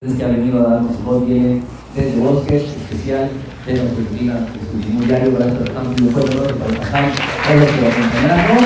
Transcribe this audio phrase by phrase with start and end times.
[0.00, 1.60] que ha venido a darnos voz viene
[1.92, 3.30] desde Bosques, especial
[3.66, 7.10] de la oficina de diario para esto estamos muy fuerte para trabajar
[7.42, 8.62] todos los que lo acompañamos.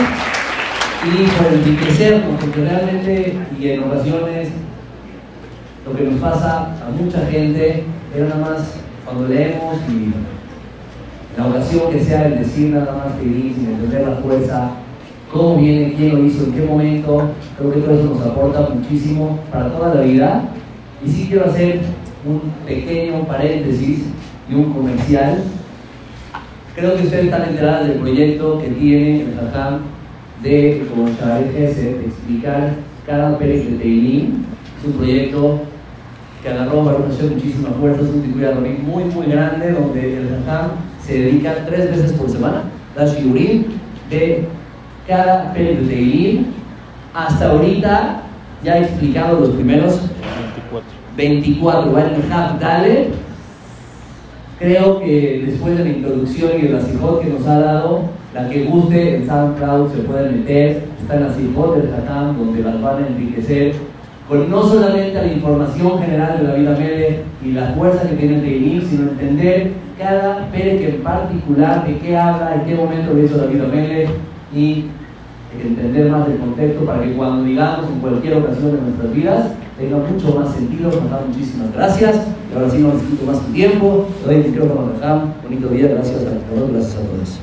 [1.06, 4.48] Y por enriquecer, porque realmente y en ocasiones
[5.86, 8.74] lo que nos pasa a mucha gente es nada más
[9.06, 10.12] cuando leemos y
[11.40, 14.72] la ocasión que sea el decir nada más que sin entender la fuerza,
[15.32, 19.38] cómo viene, quién lo hizo, en qué momento, creo que todo eso nos aporta muchísimo
[19.50, 20.50] para toda la vida
[21.04, 21.80] y sí quiero hacer
[22.24, 24.04] un pequeño paréntesis
[24.48, 25.42] y un comercial.
[26.74, 29.80] Creo que ustedes están enterados del proyecto que tiene el Jajam
[30.42, 32.74] de, como Shabbat de explicar
[33.06, 34.44] cada Pérez de Teilim.
[34.78, 35.60] Es un proyecto
[36.42, 40.70] que agarró para hacer muchísima fuerza, es un circuito muy, muy grande, donde el Jajam
[41.04, 42.62] se dedica tres veces por semana,
[42.96, 43.64] la shiurim,
[44.08, 44.46] de
[45.06, 46.46] cada Pérez de Teilim.
[47.14, 48.22] Hasta ahorita
[48.64, 50.00] ya he explicado los primeros
[51.16, 52.10] 24, ¿vale?
[52.60, 53.08] Dale.
[54.58, 58.64] Creo que después de la introducción y de la que nos ha dado, la que
[58.64, 63.02] guste en SoundCloud se puede meter, está en la sijot del Hatam, donde las van
[63.02, 63.74] a enriquecer
[64.28, 68.36] con no solamente la información general de la vida Mele y la fuerza que tiene
[68.36, 73.24] el Teilim, sino entender cada que en particular, de qué habla, en qué momento lo
[73.24, 74.06] hizo la vida Mele
[74.54, 74.86] y
[75.60, 79.52] entender más del contexto para que cuando digamos en cualquier ocasión de nuestras vidas
[79.82, 80.90] tenga mucho más sentido.
[80.90, 82.26] Nos muchísimas gracias.
[82.50, 84.08] Y ahora sí no necesito más tiempo.
[84.26, 85.88] Le doy el micrófono a Bonito día.
[85.88, 86.70] Gracias a todos.
[86.72, 87.40] Gracias a todos.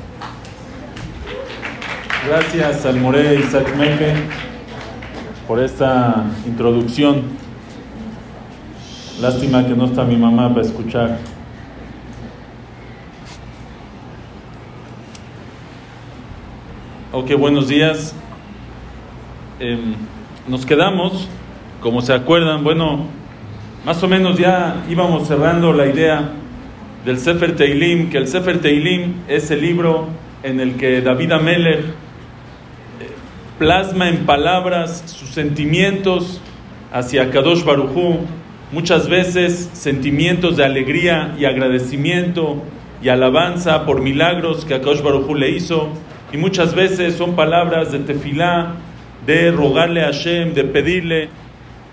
[2.26, 4.14] Gracias al More Isaac Meque
[5.46, 7.22] por esta introducción.
[9.20, 11.18] Lástima que no está mi mamá para escuchar.
[17.12, 18.14] Ok, buenos días.
[19.58, 19.94] Eh,
[20.48, 21.28] nos quedamos
[21.80, 23.06] como se acuerdan, bueno,
[23.84, 26.30] más o menos ya íbamos cerrando la idea
[27.04, 30.08] del Sefer Teilim, que el Sefer Teilim es el libro
[30.42, 31.84] en el que David Amelech eh,
[33.58, 36.42] plasma en palabras sus sentimientos
[36.92, 38.18] hacia Kadosh Barujú,
[38.72, 42.62] muchas veces sentimientos de alegría y agradecimiento
[43.02, 45.88] y alabanza por milagros que Kadosh Barujú le hizo,
[46.32, 48.74] y muchas veces son palabras de tefilá,
[49.26, 51.28] de rogarle a Hashem, de pedirle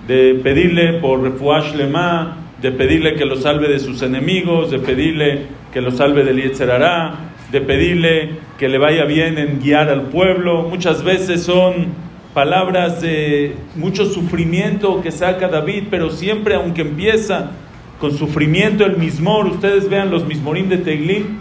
[0.08, 5.48] de pedirle por refuash lema, de pedirle que lo salve de sus enemigos, de pedirle
[5.74, 10.64] que lo salve del Yetzerará, de pedirle que le vaya bien en guiar al pueblo.
[10.64, 11.88] Muchas veces son
[12.34, 17.52] palabras de mucho sufrimiento que saca David, pero siempre, aunque empieza
[18.00, 21.40] con sufrimiento el mismor, ustedes vean los mismorim de Teglim,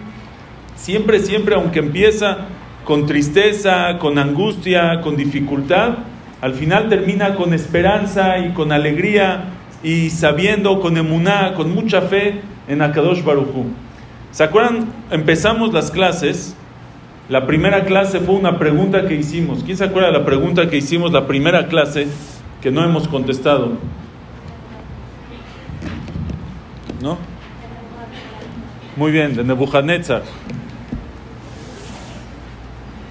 [0.74, 2.46] siempre, siempre, aunque empieza
[2.84, 5.98] con tristeza, con angustia, con dificultad,
[6.40, 9.44] al final termina con esperanza y con alegría
[9.82, 13.66] y sabiendo, con emuná, con mucha fe en Akadosh Baruchu.
[14.32, 14.88] ¿Se acuerdan?
[15.10, 16.56] Empezamos las clases.
[17.28, 19.64] La primera clase fue una pregunta que hicimos.
[19.64, 22.06] ¿Quién se acuerda de la pregunta que hicimos la primera clase
[22.60, 23.72] que no hemos contestado?
[27.00, 27.18] ¿No?
[28.96, 30.22] Muy bien, de Nebuchadnezzar.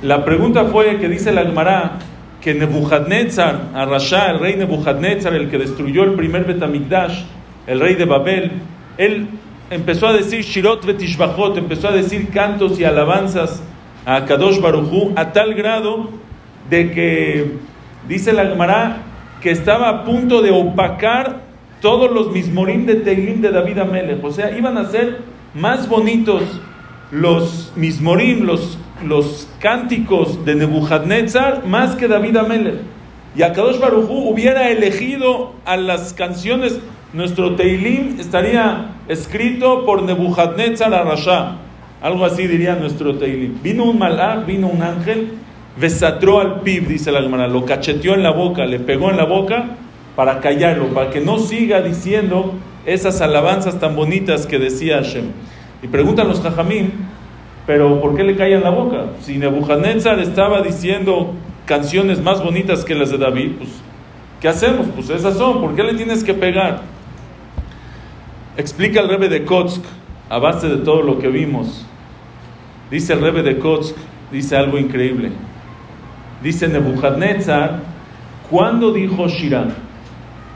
[0.02, 2.00] La pregunta fue que dice la Gemara,
[2.46, 7.24] que Nebuchadnezzar, Arashá, el rey Nebuchadnezzar, el que destruyó el primer Betamigdash,
[7.66, 8.52] el rey de Babel,
[9.00, 9.30] él
[9.72, 13.64] empezó a decir Shirot Betishbachot, empezó a decir cantos y alabanzas
[14.06, 16.10] a Kadosh Barujú a tal grado
[16.70, 17.54] de que,
[18.08, 18.98] dice la Gemara,
[19.42, 21.42] que estaba a punto de opacar
[21.82, 24.24] todos los mismorim de Teilim de David Amelech.
[24.24, 25.18] O sea, iban a ser
[25.56, 26.44] más bonitos
[27.10, 32.76] los mismorim, los los cánticos de Nebuchadnezzar más que David Amelech.
[33.36, 36.80] Y Akadosh Barujú hubiera elegido a las canciones,
[37.14, 41.56] nuestro Teilim estaría escrito por Nebuchadnezzar Arashá.
[42.00, 43.60] Algo así diría nuestro Teilim.
[43.64, 45.32] Vino un malach, vino un ángel,
[45.82, 49.26] besatró al pib, dice la Gemara, lo cacheteó en la boca, le pegó en la
[49.26, 49.66] boca
[50.16, 52.54] para callarlo, para que no siga diciendo
[52.86, 55.26] esas alabanzas tan bonitas que decía Hashem.
[55.82, 57.15] Y preguntan los jajamín,
[57.66, 59.08] pero ¿por qué le cae en la boca?
[59.22, 61.34] Si Nebuchadnezzar estaba diciendo
[61.66, 63.70] canciones más bonitas que las de David, pues
[64.40, 64.88] ¿qué hacemos?
[64.94, 66.82] Pues esas son, ¿por qué le tienes que pegar?
[68.56, 69.84] Explica el Rebe de Kotsk,
[70.30, 71.86] a base de todo lo que vimos.
[72.92, 73.96] Dice el Rebe de Kotsk,
[74.32, 75.32] dice algo increíble.
[76.44, 77.80] Dice Nebuchadnezzar,
[78.50, 79.70] ¿cuándo dijo Shirah?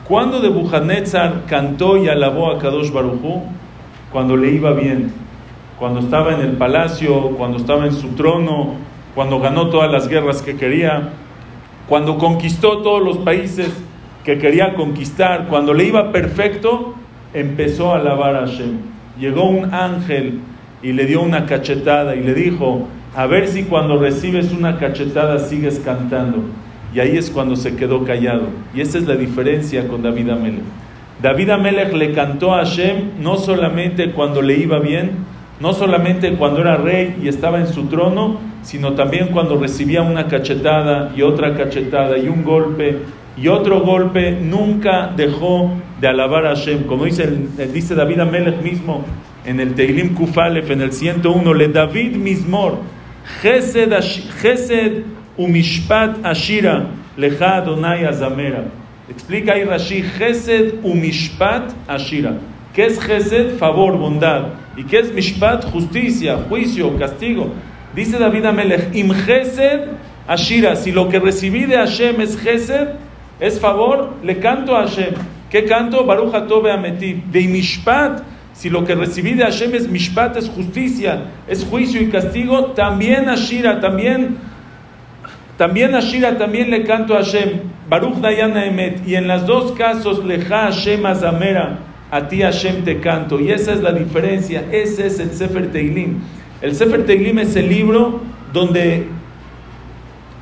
[0.08, 3.44] ¿Cuándo Nebuchadnezzar cantó y alabó a Kadosh Barujú?
[4.12, 5.12] Cuando le iba bien
[5.80, 8.76] cuando estaba en el palacio, cuando estaba en su trono,
[9.16, 11.10] cuando ganó todas las guerras que quería,
[11.88, 13.72] cuando conquistó todos los países
[14.26, 16.96] que quería conquistar, cuando le iba perfecto,
[17.34, 18.78] empezó a alabar a Hashem.
[19.18, 20.42] Llegó un ángel
[20.84, 25.40] y le dio una cachetada y le dijo, a ver si cuando recibes una cachetada
[25.40, 26.44] sigues cantando.
[26.94, 28.50] Y ahí es cuando se quedó callado.
[28.76, 30.64] Y esa es la diferencia con David Amelech.
[31.22, 35.12] David Amelech le cantó a Hashem no solamente cuando le iba bien,
[35.60, 40.28] no solamente cuando era rey y estaba en su trono, sino también cuando recibía una
[40.28, 43.00] cachetada y otra cachetada y un golpe
[43.38, 45.72] y otro golpe, nunca dejó
[46.02, 46.84] de alabar a Hashem.
[46.84, 47.30] Como dice,
[47.74, 49.06] dice David Amelech mismo
[49.46, 52.80] en el Teilim Kufalef, en el 101, le David mismor,
[53.42, 55.04] Gesed
[55.38, 58.66] umishpat ashira, leja Adonai azamera.
[59.10, 62.34] Explica ahí Rashi, Gesed umishpat ashira.
[62.80, 63.58] ¿Qué es Gesed?
[63.58, 64.54] Favor, bondad.
[64.78, 65.66] ¿Y qué es Mishpat?
[65.66, 67.52] Justicia, juicio, castigo.
[67.94, 69.82] Dice David Amelech, Im Gesed
[70.26, 72.92] Ashira, si lo que recibí de Hashem es Gesed,
[73.42, 75.14] es favor, le canto a Hashem.
[75.50, 76.06] ¿Qué canto?
[76.06, 77.22] Baruch Atobe Ameti.
[77.30, 78.22] De Mishpat,
[78.54, 83.28] si lo que recibí de Hashem es Mishpat, es justicia, es juicio y castigo, también
[83.28, 84.38] Ashira, también,
[85.58, 87.60] también Ashira, también le canto a Hashem.
[87.90, 89.06] Baruch Dayana Emet.
[89.06, 93.40] Y en los dos casos, Leja Hashem Azamera a ti Hashem te canto.
[93.40, 96.20] Y esa es la diferencia, ese es el Sefer Teilim.
[96.62, 98.22] El Sefer Teilim es el libro
[98.52, 99.08] donde,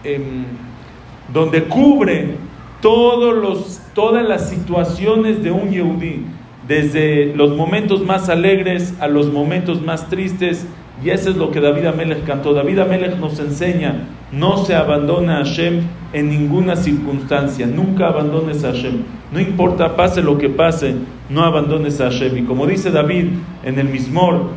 [0.03, 0.45] em,
[1.33, 2.35] donde cubre
[2.81, 6.23] todos los, todas las situaciones de un Yehudí,
[6.67, 10.65] desde los momentos más alegres a los momentos más tristes.
[11.03, 12.53] Y eso es lo que David Amelech cantó.
[12.53, 18.71] David Amelech nos enseña, no se abandona a Hashem en ninguna circunstancia, nunca abandones a
[18.71, 19.03] Hashem.
[19.31, 20.95] No importa, pase lo que pase,
[21.29, 22.37] no abandones a Hashem.
[22.37, 23.27] Y como dice David
[23.63, 24.49] en el Mismor,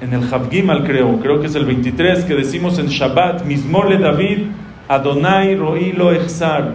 [0.00, 3.98] en el Havgimal creo, creo que es el 23, que decimos en Shabbat, Mismor le
[3.98, 4.38] David,
[4.88, 6.74] Adonai ro'i lo echzar.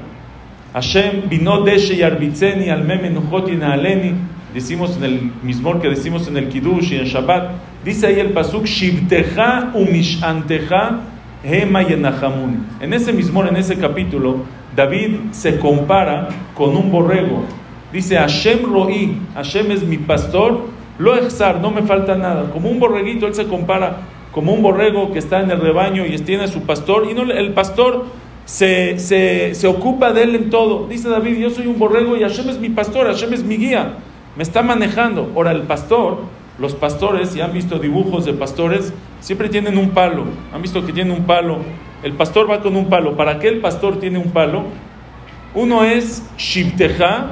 [0.74, 4.14] Hashem vino deshe y arbitzeni al memenuchot y naaleni.
[4.54, 7.52] Decimos en el Mismor que decimos en el Kiddush y en Shabbat.
[7.86, 11.02] Dice ahí el Pasuk, Shivteja umishanteja
[11.44, 12.58] hema yenahamuni.
[12.82, 14.38] En ese Mismor, en ese capítulo,
[14.76, 17.44] David se compara con un borrego.
[17.94, 20.62] Dice, Hashem ro'i, Hashem es mi pastor,
[20.98, 22.52] lo exar, no me falta nada.
[22.52, 23.98] Como un borreguito, él se compara
[24.32, 27.24] como un borrego que está en el rebaño y tiene a su pastor, y no,
[27.24, 28.06] el pastor
[28.46, 30.88] se, se, se, ocupa de él en todo.
[30.88, 33.94] Dice David, yo soy un borrego y Hashem es mi pastor, Hashem es mi guía,
[34.40, 35.34] me está manejando.
[35.36, 36.20] Ahora el pastor,
[36.60, 40.24] los pastores, si han visto dibujos de pastores, siempre tienen un palo.
[40.54, 41.58] Han visto que tienen un palo.
[42.04, 43.18] El pastor va con un palo.
[43.18, 44.64] ¿Para qué el pastor tiene un palo?
[45.54, 47.32] Uno es Shibteja,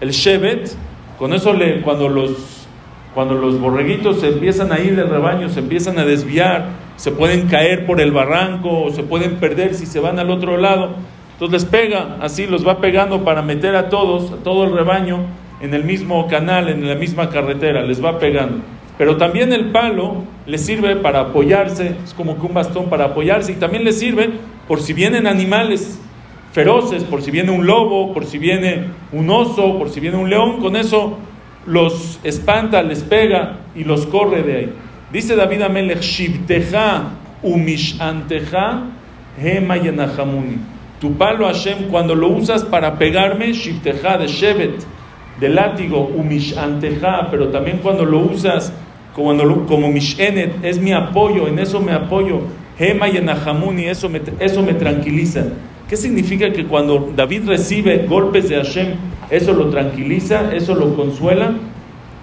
[0.00, 0.74] el Shevet.
[1.18, 1.54] Con eso
[1.84, 2.66] cuando los
[3.12, 7.48] cuando los borreguitos se empiezan a ir del rebaño, se empiezan a desviar, se pueden
[7.48, 10.94] caer por el barranco o se pueden perder si se van al otro lado.
[11.34, 15.26] Entonces les pega, así los va pegando para meter a todos, a todo el rebaño,
[15.60, 18.58] en el mismo canal, en la misma carretera, les va pegando.
[18.96, 23.52] Pero también el palo les sirve para apoyarse, es como que un bastón para apoyarse,
[23.52, 24.30] y también les sirve
[24.68, 26.00] por si vienen animales
[26.52, 30.30] feroces, por si viene un lobo, por si viene un oso, por si viene un
[30.30, 31.18] león, con eso
[31.66, 34.72] los espanta, les pega y los corre de ahí.
[35.12, 37.04] Dice David Amelech, Shibteja
[37.42, 38.82] umishanteja
[39.42, 40.58] hema yenahamuni.
[41.00, 44.86] Tu palo Hashem, cuando lo usas para pegarme, Shibteja de Shevet,
[45.40, 48.72] de látigo, umishanteja, pero también cuando lo usas
[49.14, 52.40] como, como mishenet, es mi apoyo, en eso me apoyo.
[52.78, 55.44] Hema yenahamuni, eso me, eso me tranquiliza.
[55.88, 58.94] ¿Qué significa que cuando David recibe golpes de Hashem,
[59.30, 61.54] eso lo tranquiliza, eso lo consuela?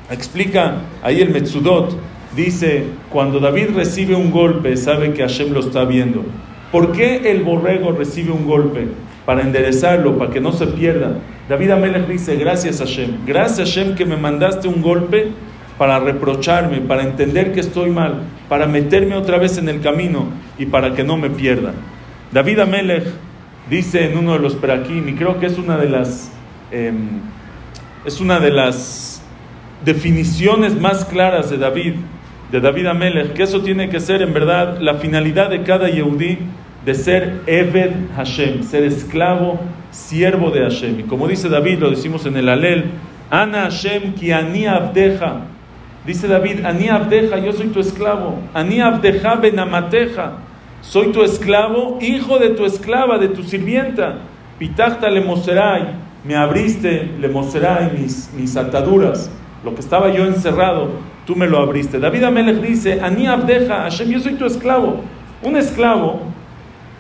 [0.10, 1.96] Explica ahí el Metzudot,
[2.36, 6.24] dice, cuando David recibe un golpe, sabe que Hashem lo está viendo.
[6.72, 8.88] ¿Por qué el borrego recibe un golpe?
[9.26, 11.20] Para enderezarlo, para que no se pierda.
[11.50, 15.32] David Amelech dice, gracias Hashem, gracias Hashem que me mandaste un golpe
[15.78, 20.68] para reprocharme, para entender que estoy mal, para meterme otra vez en el camino y
[20.68, 21.74] para que no me pierda.
[22.32, 23.06] David Amelech
[23.70, 26.32] dice en uno de los perakim, y creo que es una de las,
[26.72, 27.20] em,
[28.06, 29.22] es una de las
[29.84, 31.96] definiciones más claras de David,
[32.52, 36.38] de David Amelech, que eso tiene que ser en verdad la finalidad de cada Yehudí
[36.86, 39.60] de ser Eved Hashem, ser esclavo,
[39.92, 41.00] siervo de Hashem.
[41.02, 42.86] Y como dice David, lo decimos en el Alel,
[43.30, 45.42] Ana Hashem ki ani abdeja.
[46.06, 48.40] Dice David, ani abdeja, yo soy tu esclavo.
[48.54, 50.34] Ani abdeja benamateja.
[50.82, 54.18] Soy tu esclavo, hijo de tu esclava, de tu sirvienta.
[54.60, 55.96] Pitachta le moserai,
[56.26, 59.30] me abriste le moserai mis, mis ataduras.
[59.64, 60.90] Lo que estaba yo encerrado,
[61.26, 62.00] tú me lo abriste.
[62.00, 65.02] David Amelech dice, Ani Abdeja, Hashem, yo soy tu esclavo.
[65.44, 66.22] Un esclavo,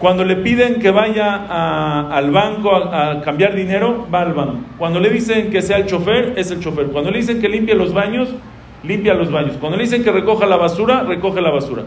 [0.01, 4.57] Cuando le piden que vaya al banco a, cambiar dinero, va al banco.
[4.79, 6.87] Cuando le dicen que sea el chofer, es el chofer.
[6.87, 8.29] Cuando le dicen que limpie los baños,
[8.83, 9.57] limpia los baños.
[9.59, 11.83] Cuando le dicen que recoja la basura, recoge la basura.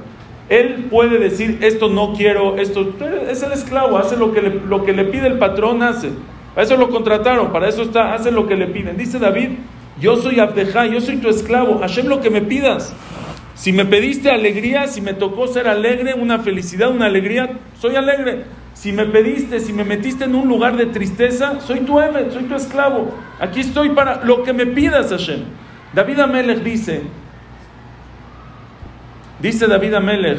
[0.48, 2.94] Él puede decir, esto no quiero, esto
[3.28, 6.10] es el esclavo, hace lo que le, lo que le pide el patrón, hace.
[6.54, 8.96] Para eso lo contrataron, para eso está, hace lo que le piden.
[8.96, 9.48] Dice David,
[10.00, 12.94] yo soy Abdejá, yo soy tu esclavo, Hashem lo que me pidas.
[13.54, 18.44] Si me pediste alegría, si me tocó ser alegre, una felicidad, una alegría, soy alegre.
[18.74, 22.42] Si me pediste, si me metiste en un lugar de tristeza, soy tu Emet, soy
[22.44, 23.14] tu esclavo.
[23.38, 25.44] Aquí estoy para lo que me pidas, Hashem.
[25.92, 27.02] David Amelech dice,
[29.40, 30.38] dice David Amelech,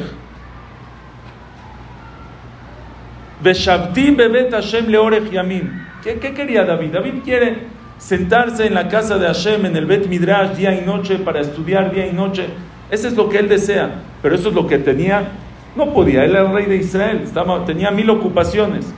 [3.42, 5.86] bebet Hashem leorech yamin.
[6.04, 6.92] ¿Qué, ¿Qué quería David?
[6.92, 7.60] David quiere
[7.98, 11.94] sentarse en la casa de Hashem, en el Bet Midrash, día y noche, para estudiar
[11.94, 12.48] día y noche.
[12.92, 15.32] Eso es lo que él desea, pero eso es lo que tenía.
[15.76, 18.94] No podía, él era el rey de Israel, estaba, tenía mil ocupaciones.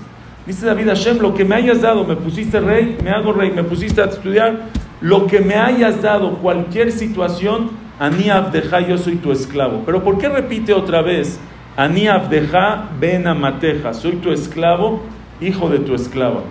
[0.45, 3.63] Dice David Hashem, lo que me hayas dado, me pusiste rey, me hago rey, me
[3.63, 4.61] pusiste a estudiar,
[5.01, 9.83] lo que me hayas dado, cualquier situación, Ani Abdeja, yo soy tu esclavo.
[9.85, 11.39] Pero ¿por qué repite otra vez?
[11.75, 15.01] Ani Abdeja, ben Amateja, soy tu esclavo,
[15.41, 16.41] hijo de tu esclava.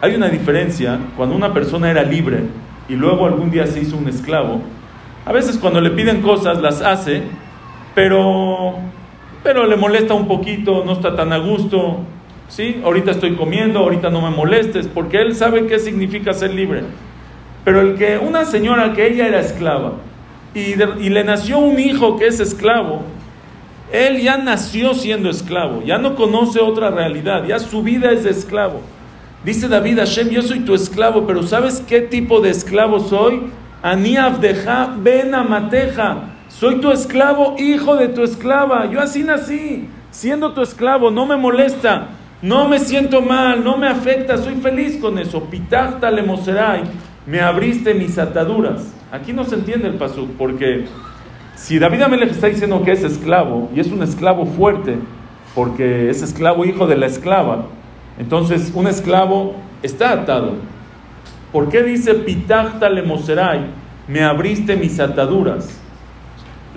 [0.00, 2.40] Hay una diferencia cuando una persona era libre
[2.88, 4.60] y luego algún día se hizo un esclavo
[5.26, 7.22] a veces cuando le piden cosas las hace,
[7.94, 8.74] pero,
[9.42, 12.00] pero le molesta un poquito, no está tan a gusto.
[12.48, 12.80] ¿sí?
[12.84, 16.82] Ahorita estoy comiendo, ahorita no me molestes, porque él sabe qué significa ser libre.
[17.64, 19.94] Pero el que una señora que ella era esclava
[20.54, 23.02] y, le nació un hijo que es esclavo,
[23.92, 28.30] él ya nació siendo esclavo, ya no conoce otra realidad, ya su vida es de
[28.30, 28.80] esclavo.
[29.44, 33.50] Dice David Hashem, yo soy tu esclavo, pero ¿sabes qué tipo de esclavo soy?
[33.84, 36.16] Ani Abdeja ben Amateja.
[36.48, 38.90] Soy tu esclavo, hijo de tu esclava.
[38.90, 42.06] Yo así nací, siendo tu esclavo, no me molesta,
[42.40, 45.44] no me siento mal, no me afecta, soy feliz con eso.
[45.44, 46.24] Pitachta le
[47.26, 48.90] me abriste mis ataduras.
[49.12, 50.86] Aquí no se entiende el pasuk, porque
[51.54, 54.96] si David Amelech está diciendo que es esclavo, y es un esclavo fuerte,
[55.54, 57.66] porque es esclavo hijo de la esclava,
[58.18, 60.54] entonces un esclavo está atado.
[61.54, 63.60] ¿Por qué dice Pitachta le moserai?
[64.08, 65.80] Me abriste mis ataduras.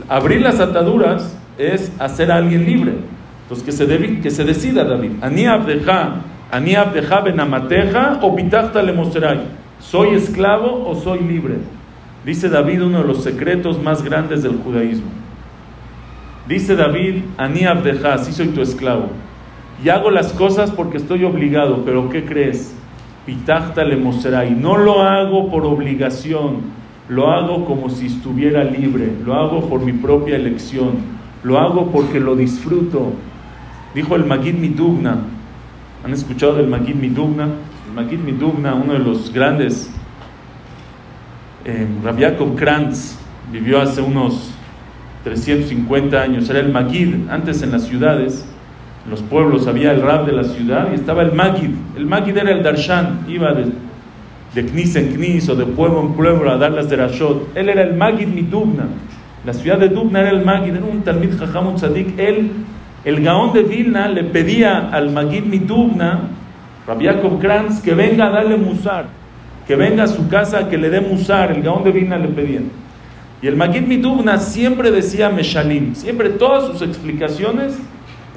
[0.08, 2.94] Abrir las ataduras es hacer a alguien libre.
[3.42, 5.14] Entonces que se, que se decida David.
[5.22, 6.18] Ani abdeja,
[6.52, 9.40] ani abdeja o pitachta le moserai.
[9.80, 11.56] ¿Soy esclavo o soy libre?
[12.24, 15.10] Dice David uno de los secretos más grandes del judaísmo.
[16.48, 19.10] Dice David, ani abdeja, sí soy tu esclavo.
[19.84, 22.76] Y hago las cosas porque estoy obligado, pero ¿qué crees?
[23.28, 26.62] Pitachta le y No lo hago por obligación,
[27.10, 30.94] lo hago como si estuviera libre, lo hago por mi propia elección,
[31.44, 33.12] lo hago porque lo disfruto.
[33.94, 35.18] Dijo el Magid Midugna,
[36.06, 37.50] ¿han escuchado del Magid Midugna?
[37.88, 39.92] El Magid Midugna, uno de los grandes,
[41.66, 43.20] eh, Rabiakov Krantz,
[43.52, 44.52] vivió hace unos
[45.26, 48.46] 350 años, era el Magid, antes en las ciudades
[49.10, 51.70] los pueblos había el rab de la ciudad y estaba el magid.
[51.96, 53.72] El magid era el darshan, iba de,
[54.66, 57.56] knis en knis o de pueblo en pueblo a dar las derashot.
[57.56, 58.88] Él era el magid Dubna.
[59.46, 62.20] La ciudad de Dubna era el magid, era un talmid jajam, tzadik.
[62.20, 62.52] Él,
[63.06, 66.20] el gaón de Vilna, le pedía al magid Midubna,
[66.86, 67.08] Rabbi
[67.40, 69.06] Kranz, que venga a darle musar,
[69.66, 71.52] que venga a su casa, que le dé musar.
[71.52, 72.60] El gaón de Vilna le pedía.
[73.42, 77.80] Y el magid Midubna siempre decía meshalim, siempre todas sus explicaciones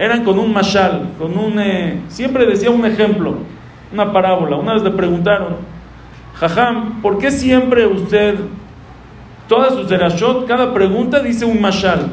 [0.00, 1.60] eran con un mashal, con un...
[1.60, 3.34] Eh, siempre decía un ejemplo,
[3.92, 4.56] una parábola.
[4.56, 5.56] Una vez le preguntaron,
[6.36, 8.36] Jajam, ¿por qué siempre usted,
[9.46, 12.08] todas sus derashot, cada pregunta dice un mashal?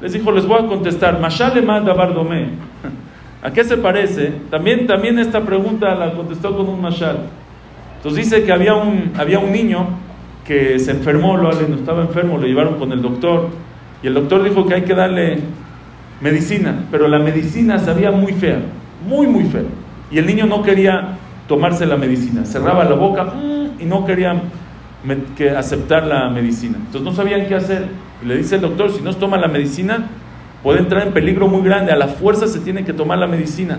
[0.00, 2.50] Les dijo, les voy a contestar, mashal emad bardome.
[3.42, 4.32] ¿A qué se parece?
[4.48, 7.24] También, también esta pregunta la contestó con un mashal.
[7.96, 9.88] Entonces dice que había un, había un niño
[10.46, 13.48] que se enfermó, lo, estaba enfermo, lo llevaron con el doctor
[14.00, 15.40] y el doctor dijo que hay que darle
[16.20, 18.60] medicina, pero la medicina sabía muy fea,
[19.06, 19.62] muy, muy fea.
[20.10, 21.18] Y el niño no quería
[21.48, 24.40] tomarse la medicina, cerraba la boca mm, y no quería
[25.36, 26.76] que aceptar la medicina.
[26.78, 27.86] Entonces no sabían qué hacer.
[28.22, 30.08] Y le dice el doctor, si no toma la medicina,
[30.62, 33.78] puede entrar en peligro muy grande, a la fuerza se tiene que tomar la medicina.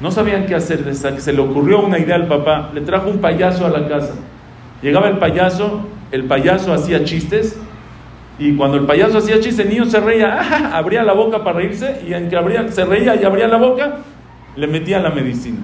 [0.00, 3.66] No sabían qué hacer, se le ocurrió una idea al papá, le trajo un payaso
[3.66, 4.14] a la casa.
[4.82, 7.58] Llegaba el payaso, el payaso hacía chistes
[8.38, 12.02] y cuando el payaso hacía chiste, el niño se reía, abría la boca para reírse,
[12.06, 12.36] y en que
[12.72, 13.98] se reía y abría la boca,
[14.56, 15.58] le metía la medicina.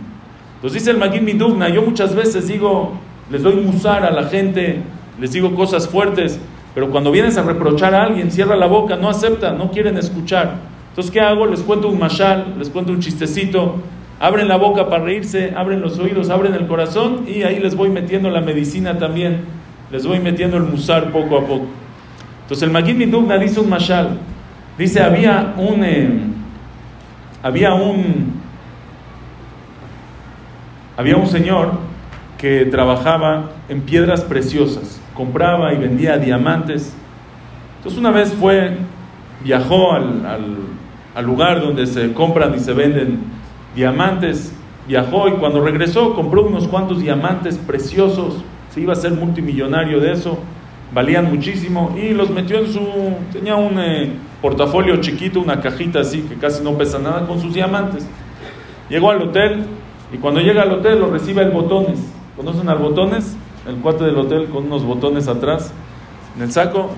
[0.56, 2.92] Entonces dice el Magid Midugna, yo muchas veces digo,
[3.30, 4.80] les doy musar a la gente,
[5.20, 6.40] les digo cosas fuertes,
[6.74, 10.54] pero cuando vienes a reprochar a alguien, cierra la boca, no acepta, no quieren escuchar.
[10.88, 11.46] Entonces, ¿qué hago?
[11.46, 13.76] Les cuento un mashal, les cuento un chistecito,
[14.20, 17.90] abren la boca para reírse, abren los oídos, abren el corazón y ahí les voy
[17.90, 19.40] metiendo la medicina también,
[19.90, 21.81] les voy metiendo el musar poco a poco.
[22.52, 24.18] Entonces, el Magid Midugna dice un mashal,
[24.76, 26.20] dice, había un, eh,
[27.42, 28.42] había un,
[30.98, 31.70] había un señor
[32.36, 36.94] que trabajaba en piedras preciosas, compraba y vendía diamantes.
[37.78, 38.76] Entonces una vez fue,
[39.42, 40.26] viajó al,
[41.14, 43.20] al, lugar donde se compran y se venden
[43.74, 44.54] diamantes,
[44.86, 48.44] viajó y cuando regresó compró unos cuantos diamantes preciosos,
[48.74, 50.38] se iba a ser multimillonario de eso,
[50.94, 52.80] valían muchísimo y los metió en su,
[53.32, 57.54] tenía un eh, portafolio chiquito, una cajita así que casi no pesa nada con sus
[57.54, 58.06] diamantes.
[58.88, 59.64] Llegó al hotel
[60.12, 61.98] y cuando llega al hotel lo recibe el botones.
[62.36, 63.36] ¿Conocen al botones?
[63.66, 65.72] El cuate del hotel con unos botones atrás
[66.36, 66.90] en el saco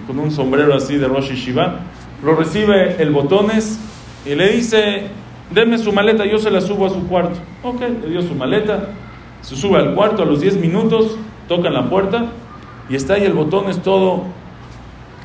[0.00, 1.80] y con un sombrero así de Rosh Shiva.
[2.22, 3.78] Lo recibe el botones
[4.24, 5.08] y le dice,
[5.50, 7.38] denme su maleta, yo se la subo a su cuarto.
[7.62, 8.90] Ok, le dio su maleta,
[9.42, 12.32] se sube al cuarto a los 10 minutos, toca la puerta
[12.88, 14.24] y está ahí el botones todo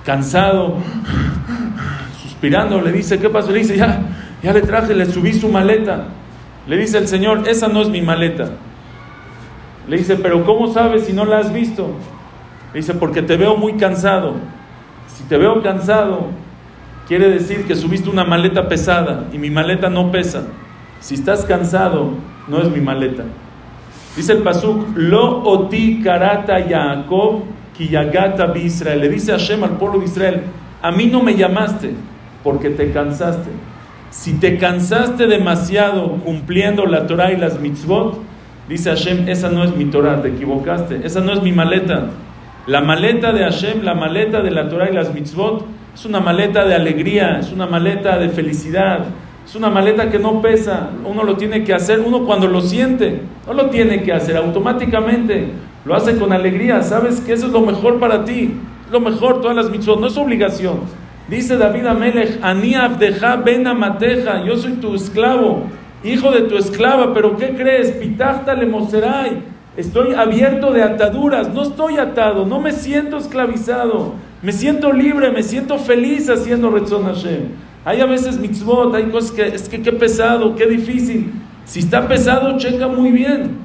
[0.05, 0.77] cansado,
[2.21, 3.51] suspirando, le dice, ¿qué pasó?
[3.51, 4.01] Le dice, ya,
[4.41, 6.05] ya le traje, le subí su maleta.
[6.67, 8.49] Le dice el Señor, esa no es mi maleta.
[9.87, 11.89] Le dice, pero ¿cómo sabes si no la has visto?
[12.73, 14.35] Le dice, porque te veo muy cansado.
[15.07, 16.27] Si te veo cansado,
[17.07, 20.43] quiere decir que subiste una maleta pesada y mi maleta no pesa.
[20.99, 22.11] Si estás cansado,
[22.47, 23.23] no es mi maleta.
[24.15, 27.43] Dice el pasuk, lo oti karata Yaakov
[27.77, 28.99] kiyagata Israel.
[28.99, 30.41] Le dice Hashem al pueblo de Israel,
[30.81, 31.93] a mí no me llamaste
[32.43, 33.49] porque te cansaste.
[34.09, 38.19] Si te cansaste demasiado cumpliendo la Torah y las mitzvot,
[38.69, 42.11] Dice Hashem, esa no es mi Torah, te equivocaste, esa no es mi maleta.
[42.67, 46.65] La maleta de Hashem, la maleta de la Torah y las mitzvot, es una maleta
[46.65, 49.05] de alegría, es una maleta de felicidad,
[49.49, 53.21] es una maleta que no pesa, uno lo tiene que hacer, uno cuando lo siente,
[53.47, 55.47] no lo tiene que hacer automáticamente,
[55.85, 58.53] lo hace con alegría, sabes que eso es lo mejor para ti,
[58.91, 60.81] lo mejor, todas las mitzvot, no es obligación.
[61.27, 65.63] Dice David Amelech, Ani abdeja ben amateja, yo soy tu esclavo,
[66.03, 67.89] hijo de tu esclava, pero ¿qué crees?
[67.93, 69.41] Pitachta le moserai.
[69.75, 75.41] Estoy abierto de ataduras, no estoy atado, no me siento esclavizado, me siento libre, me
[75.41, 77.68] siento feliz haciendo Retzon Hashem.
[77.85, 81.31] Hay a veces mitzvot, hay cosas que es que qué pesado, qué difícil.
[81.65, 83.57] Si está pesado, checa muy bien.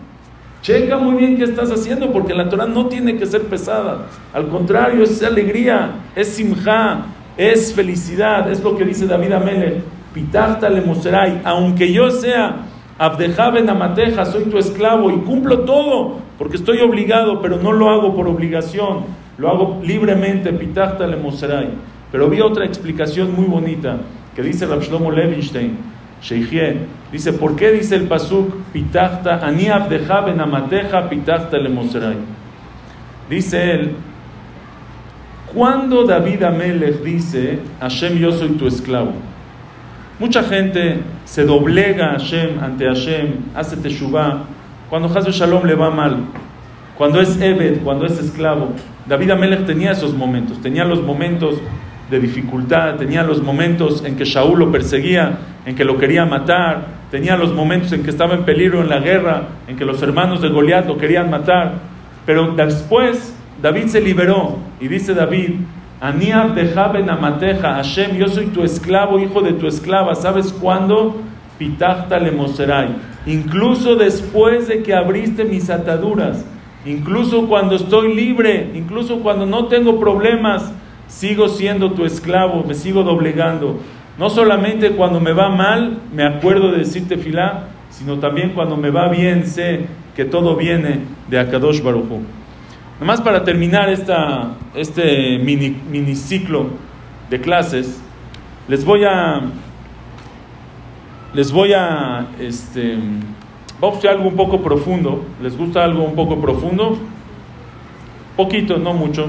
[0.62, 4.07] Checa muy bien qué estás haciendo, porque la Torah no tiene que ser pesada.
[4.33, 9.83] Al contrario, es alegría, es simja, es felicidad, es lo que dice David Amelech.
[10.14, 16.57] Pitachta le moserai, aunque yo sea Abdejaben Amateja, soy tu esclavo y cumplo todo, porque
[16.57, 19.00] estoy obligado, pero no lo hago por obligación,
[19.37, 21.70] lo hago libremente, Pitachta le moserai.
[22.14, 23.96] Pero vi otra explicación muy bonita
[24.37, 25.77] que dice Rav Shlomo Levinstein,
[26.22, 31.70] Sheikhie, dice, ¿por qué dice el pasuk Pitachta, ani Abdejaben Amateja, Pitachta le?
[33.29, 33.96] Dice él,
[35.53, 39.14] cuando David Amelech dice, Hashem, yo soy tu esclavo,
[40.20, 44.44] Mucha gente se doblega a Hashem, ante Hashem, hace teshuvah,
[44.88, 46.18] cuando Hazbe Shalom le va mal,
[46.96, 48.68] cuando es Ebed, cuando es esclavo.
[49.05, 51.57] David Amelech tenía esos momentos, tenía los momentos
[52.14, 56.87] de dificultad, tenía los momentos en que Shaul lo perseguía, en que lo quería matar,
[57.11, 60.40] tenía los momentos en que estaba en peligro en la guerra, en que los hermanos
[60.40, 61.72] de Goliat lo querían matar.
[62.24, 65.55] Pero después David se liberó y dice David,
[66.00, 70.14] Aniab de amateja, Hashem, yo soy tu esclavo, hijo de tu esclava.
[70.14, 71.16] ¿Sabes cuándo?
[71.59, 72.94] Pitachta le moserai.
[73.27, 76.44] Incluso después de que abriste mis ataduras,
[76.87, 80.72] incluso cuando estoy libre, incluso cuando no tengo problemas,
[81.09, 83.81] sigo siendo tu esclavo, me sigo doblegando.
[84.19, 88.90] No solamente cuando me va mal, me acuerdo de decirte filá, sino también cuando me
[88.90, 92.21] va bien, sé que todo viene de Akadosh Baruchu.
[93.01, 96.67] Nomás para terminar esta, este mini, mini ciclo
[97.29, 98.01] de clases,
[98.69, 99.43] les voy a.
[101.35, 102.29] Les voy a.
[102.38, 102.97] Este,
[103.81, 105.25] vamos a algo un poco profundo.
[105.43, 106.99] ¿Les gusta algo un poco profundo?
[108.37, 109.29] Poquito, no mucho.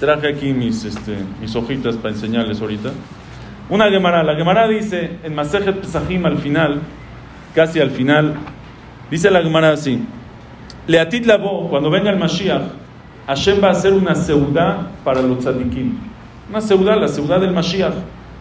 [0.00, 2.90] Traje aquí mis, este, mis hojitas para enseñarles ahorita.
[3.70, 4.22] Una Gemara.
[4.22, 6.80] La Gemara dice en Masejet Pesachim al final,
[7.54, 8.34] casi al final,
[9.10, 10.04] dice la Gemara así.
[10.86, 12.62] Leatit Labo, cuando venga el Mashiach,
[13.26, 15.98] Hashem va a hacer una seudá para los tzadikim.
[16.48, 17.94] Una seudá, la seudá del Mashiach,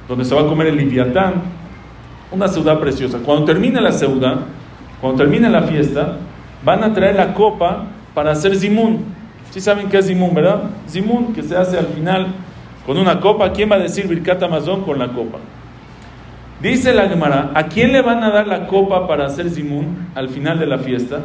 [0.08, 1.42] donde se va a comer el Liviatán.
[2.32, 3.20] Una seudá preciosa.
[3.26, 4.40] Cuando termine la seudá,
[5.00, 6.18] cuando termine la fiesta,
[6.64, 9.15] van a traer la copa para hacer zimun.
[9.56, 10.64] ¿Sí saben qué es zimun, verdad?
[10.90, 12.28] Zimun, que se hace al final
[12.86, 13.54] con una copa.
[13.54, 15.38] ¿Quién va a decir Birkat Amazon con la copa?
[16.62, 20.28] Dice la Gemara, ¿a quién le van a dar la copa para hacer Zimun al
[20.28, 21.22] final de la fiesta?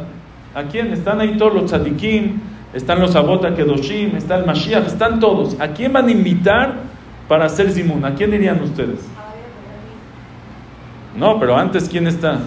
[0.55, 0.93] ¿A quién?
[0.93, 2.39] Están ahí todos los tzadikim,
[2.73, 5.59] están los Abota Kedoshim, está el Mashiach, están todos.
[5.59, 6.75] ¿A quién van a invitar
[7.27, 8.05] para hacer Zimun?
[8.05, 9.05] ¿A quién dirían ustedes?
[11.17, 12.39] No, pero antes, ¿quién está?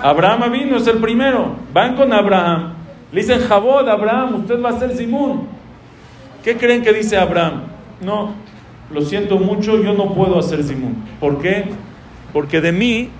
[0.00, 1.56] Abraham vino, es el primero.
[1.72, 2.73] Van con Abraham.
[3.14, 5.42] Le dicen, Jabod, Abraham, usted va a ser Zimun.
[6.42, 7.62] ¿Qué creen que dice Abraham?
[8.00, 8.32] No,
[8.92, 10.96] lo siento mucho, yo no puedo hacer Zimun.
[11.20, 11.66] ¿Por qué?
[12.32, 13.10] Porque de mí,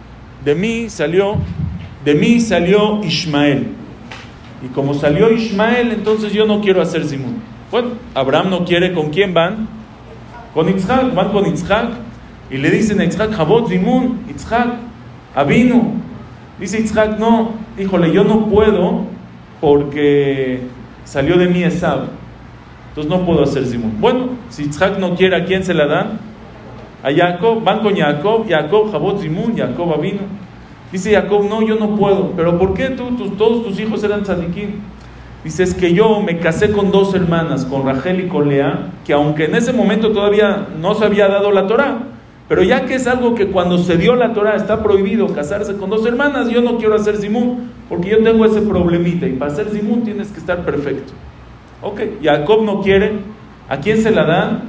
[0.44, 1.36] de mí salió,
[2.04, 3.68] de mí salió Ismael.
[4.64, 7.40] Y como salió Ismael, entonces yo no quiero hacer Zimun.
[7.70, 9.68] Bueno, Abraham no quiere, ¿con quién van?
[10.54, 11.90] Con Itzhak, van con Itzhak.
[12.50, 14.74] Y le dicen a Itzhak, Jabot Zimun, Itzhak,
[15.36, 15.94] Abinu.
[16.58, 19.13] Dice Itzhak, no, híjole, yo no puedo
[19.64, 20.60] porque
[21.04, 22.00] salió de mí Esab.
[22.90, 23.98] Entonces no puedo hacer Zimun.
[23.98, 26.20] Bueno, si Itzhak no quiere, ¿a quién se la dan?
[27.02, 30.20] A Jacob, van con Jacob, Jacob, Jabot Zimun, Jacob Abino.
[30.92, 32.32] Dice Jacob, no, yo no puedo.
[32.36, 34.80] ¿Pero por qué tú, todos tus hijos eran tzadikim?
[35.42, 39.14] Dice, es que yo me casé con dos hermanas, con Rachel y con Lea, que
[39.14, 42.00] aunque en ese momento todavía no se había dado la Torah,
[42.50, 45.88] pero ya que es algo que cuando se dio la Torah está prohibido casarse con
[45.88, 49.68] dos hermanas, yo no quiero hacer Zimun, porque yo tengo ese problemita, y para hacer
[49.68, 51.12] Zimun tienes que estar perfecto.
[51.82, 53.12] Ok, Jacob no quiere.
[53.68, 54.62] ¿A quién se la dan?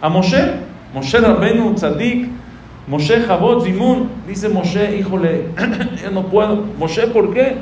[0.00, 0.54] A Moshe.
[0.92, 2.28] Moshe Rabenu, Tzadik.
[2.88, 4.08] Moshe Jabot, Zimun.
[4.26, 5.46] Dice Moshe, híjole,
[6.02, 6.64] yo no puedo.
[6.78, 7.56] Moshe, ¿por qué?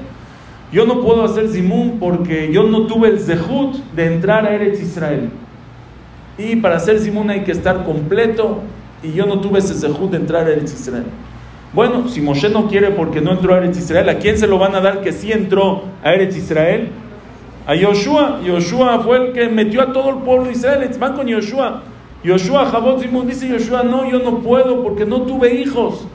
[0.72, 4.80] Yo no puedo hacer Zimun porque yo no tuve el zehut de entrar a Eretz
[4.80, 5.28] Israel.
[6.38, 8.60] Y para hacer Zimun hay que estar completo.
[9.02, 11.04] Y yo no tuve ese zehut de entrar a Eretz Israel.
[11.72, 14.58] Bueno, si Moshe no quiere porque no entró a Eretz Israel, ¿a quién se lo
[14.58, 16.90] van a dar que sí entró a Eretz Israel?
[17.66, 18.40] a Yoshua.
[18.44, 20.90] Yoshua fue el que metió a todo el pueblo de Israel.
[20.98, 21.82] Van con Yoshua.
[22.24, 26.06] Yoshua, Jabot Zimun, dice Yoshua, no, yo no puedo porque no tuve hijos.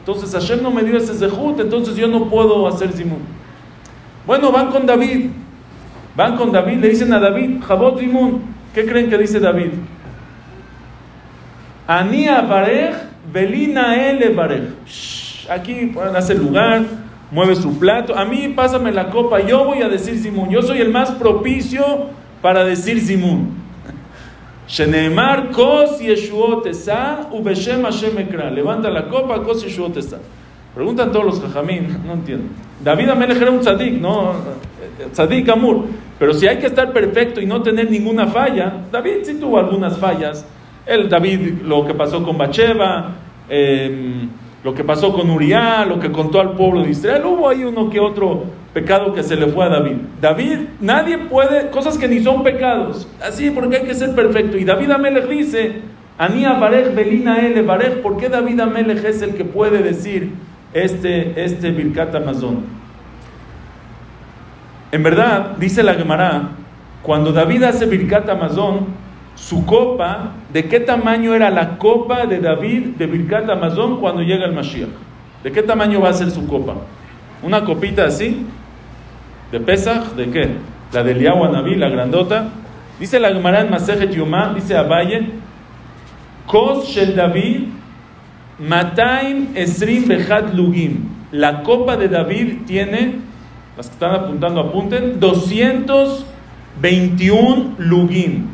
[0.00, 3.20] Entonces Hashem no me dio ese zehut, entonces yo no puedo hacer Zimun.
[4.26, 5.30] Bueno, van con David.
[6.16, 8.42] Van con David, le dicen a David, Jabot Zimun.
[8.74, 9.70] ¿Qué creen que dice David?
[11.86, 12.94] Ania Barej,
[13.32, 13.94] Belina
[14.34, 14.68] Barej.
[15.48, 16.84] Aquí hacer lugar
[17.30, 18.16] mueve su plato.
[18.16, 20.50] A mí pásame la copa, yo voy a decir Simón.
[20.50, 22.10] Yo soy el más propicio
[22.40, 23.64] para decir Simón.
[24.66, 26.66] Sheneemar kos yeshuot
[27.32, 28.50] ubeshem Hashem ekra.
[28.50, 29.96] Levanta la copa, kos yeshuot
[30.74, 32.46] Preguntan todos los jajamín, no entiendo.
[32.82, 34.34] David Amelech era un tzadik, no,
[35.12, 35.86] tzadik amur.
[36.18, 39.98] Pero si hay que estar perfecto y no tener ninguna falla, David sí tuvo algunas
[39.98, 40.44] fallas.
[40.86, 43.12] El David, lo que pasó con Bacheva,
[43.48, 44.26] eh,
[44.62, 47.90] lo que pasó con Uriah, lo que contó al pueblo de Israel, hubo ahí uno
[47.90, 49.96] que otro pecado que se le fue a David.
[50.20, 54.56] David, nadie puede, cosas que ni son pecados, así porque hay que ser perfecto.
[54.56, 55.82] Y David Amelech dice,
[56.16, 60.30] Anía Barej Belina Ele Barej, ¿por qué David Amelech es el que puede decir
[60.72, 62.64] este, este Birkat Amazon?
[64.92, 66.50] En verdad, dice la Gemara,
[67.02, 68.86] cuando David hace Birkat Amazon,
[69.34, 74.44] su copa, ¿de qué tamaño era la copa de David de Birkat Amazon cuando llega
[74.44, 74.88] el Mashiach?
[75.42, 76.74] ¿De qué tamaño va a ser su copa?
[77.42, 78.46] ¿Una copita así?
[79.52, 80.14] ¿De Pesach?
[80.14, 80.50] ¿De qué?
[80.92, 82.48] La del Naví, la grandota.
[82.98, 84.14] Dice la Gemara en Masejet
[84.54, 85.30] dice Abaye,
[86.46, 87.68] Kos Shel David,
[88.58, 91.08] Mataim Esrim Bejat Lugim.
[91.32, 93.20] La copa de David tiene,
[93.76, 98.53] las que están apuntando apunten, 221 lugim.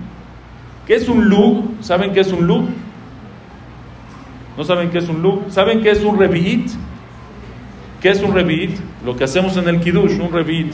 [0.90, 1.66] ¿Qué es un lug?
[1.82, 2.64] ¿Saben qué es un lug?
[4.58, 5.42] ¿No saben qué es un lug?
[5.48, 6.68] ¿Saben qué es un revi'it?
[8.00, 8.76] ¿Qué es un revi'it?
[9.04, 10.72] Lo que hacemos en el kiddush, un revi'it,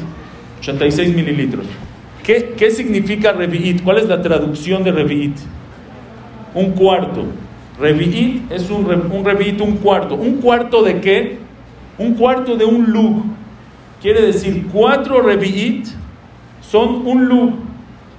[0.61, 1.67] 86 mililitros.
[2.25, 3.83] ¿Qué, ¿Qué significa revi'it?
[3.83, 5.37] ¿Cuál es la traducción de revi'it?
[6.55, 7.27] Un cuarto.
[7.79, 10.15] Revi'it es un, un revi'it, un cuarto.
[10.15, 11.37] ¿Un cuarto de qué?
[11.99, 13.23] Un cuarto de un lug.
[14.01, 15.89] Quiere decir, cuatro revi'it
[16.63, 17.66] son un lug.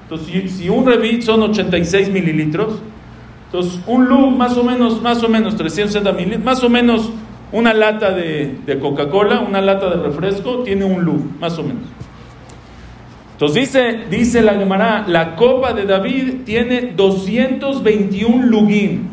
[0.10, 2.80] Entonces, si, un revit son 86 mililitros,
[3.48, 7.12] entonces un lug más o menos, más o menos 360 mililitros, más o menos
[7.52, 11.84] una lata de, Coca-Cola, una lata de refresco, tiene un lug, más o menos.
[13.34, 19.10] Entonces dice, dice la Gemara, la copa de David tiene 221 lugim.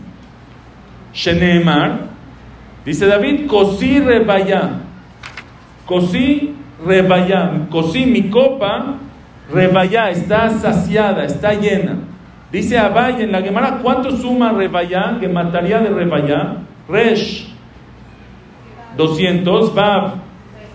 [1.12, 2.06] Sheneemar,
[2.84, 4.80] dice David, cosí rebaya,
[5.86, 6.54] cosí
[6.84, 8.98] rebaya, cosí mi copa
[9.52, 11.98] Rebayá está saciada, está llena.
[12.50, 15.18] Dice Abay en la Gemara, ¿cuánto suma Rebayá?
[15.20, 16.58] Que mataría de Rebayá.
[16.88, 17.48] Resh,
[18.96, 19.74] 200.
[19.74, 20.14] Bab,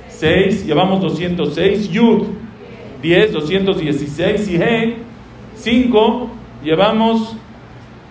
[0.10, 0.66] 6.
[0.66, 1.90] Llevamos 206.
[1.90, 2.28] Yud,
[3.02, 4.50] 10, 216.
[4.50, 4.98] Y He,
[5.56, 6.30] 5.
[6.64, 7.38] Llevamos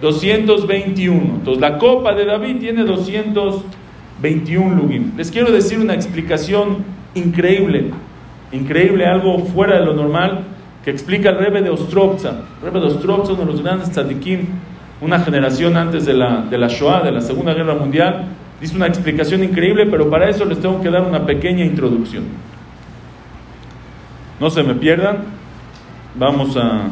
[0.01, 1.21] 221.
[1.21, 5.13] Entonces la copa de David tiene 221 lugim.
[5.17, 7.91] Les quiero decir una explicación increíble,
[8.53, 10.45] increíble, algo fuera de lo normal,
[10.85, 12.31] que explica el Rebbe de Ostrovza.
[12.31, 14.47] El Rebbe de Ostrovza, uno de los grandes tzadikim,
[15.01, 18.27] una generación antes de la, de la Shoah, de la Segunda Guerra Mundial,
[18.61, 22.25] dice una explicación increíble, pero para eso les tengo que dar una pequeña introducción.
[24.41, 25.19] No se me pierdan,
[26.15, 26.89] vamos a...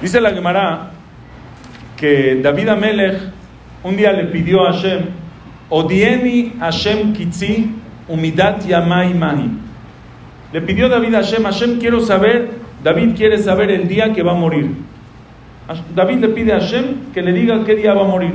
[0.00, 0.90] Dice la Gemara
[1.96, 3.32] que David Amelech
[3.84, 5.00] un día le pidió a Hashem,
[5.68, 7.70] Odieni Hashem Kitzi
[8.08, 9.50] Umidat Yamai Mahi.
[10.52, 12.50] Le pidió David a Hashem, Hashem quiero saber,
[12.84, 14.70] David quiere saber el día que va a morir.
[15.94, 18.34] David le pide a Hashem que le diga qué día va a morir.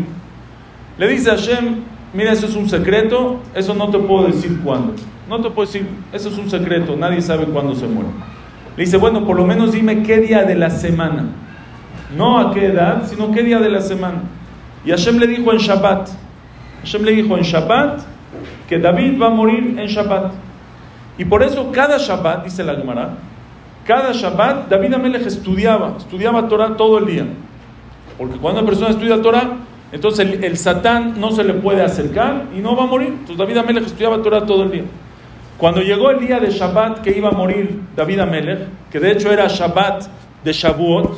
[0.97, 1.75] Le dice a Hashem,
[2.13, 4.95] mira, eso es un secreto, eso no te puedo decir cuándo.
[5.29, 8.09] No te puedo decir, eso es un secreto, nadie sabe cuándo se muere.
[8.75, 11.25] Le dice, bueno, por lo menos dime qué día de la semana.
[12.15, 14.21] No a qué edad, sino qué día de la semana.
[14.85, 16.09] Y Hashem le dijo en Shabbat.
[16.81, 18.01] Hashem le dijo en Shabbat
[18.67, 20.33] que David va a morir en Shabbat.
[21.17, 23.15] Y por eso cada Shabbat, dice la Gemara,
[23.85, 27.25] cada Shabbat David Amelech estudiaba, estudiaba Torah todo el día.
[28.17, 29.57] Porque cuando una persona estudia Torah,
[29.91, 33.09] entonces el, Satán no se le puede acercar y no va a morir.
[33.09, 34.83] Entonces David Amelech estudiaba Torah todo el día.
[35.57, 38.59] Cuando llegó el día de Shabbat que iba a morir David Amelech,
[38.91, 40.05] que de hecho era Shabbat
[40.43, 41.17] de Shavuot,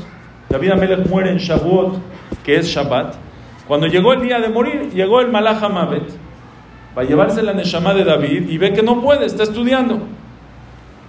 [0.50, 1.96] David Amelech muere en Shavuot,
[2.44, 3.16] que es Shabbat.
[3.68, 6.19] Cuando llegó el día de morir, llegó el Malach Mavet
[6.94, 10.00] para llevarse la Neshama de David y ve que no puede, está estudiando.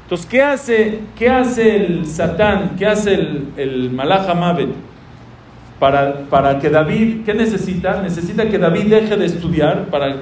[0.04, 2.72] Entonces, ¿qué hace, qué hace el Satán?
[2.76, 3.90] ¿Qué hace el, el?
[5.78, 8.02] Para, para que David, ¿qué necesita?
[8.02, 10.16] Necesita que David deje de estudiar para,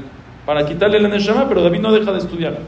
[0.44, 2.58] para quitarle la Neshama, pero David no deja de estudiar.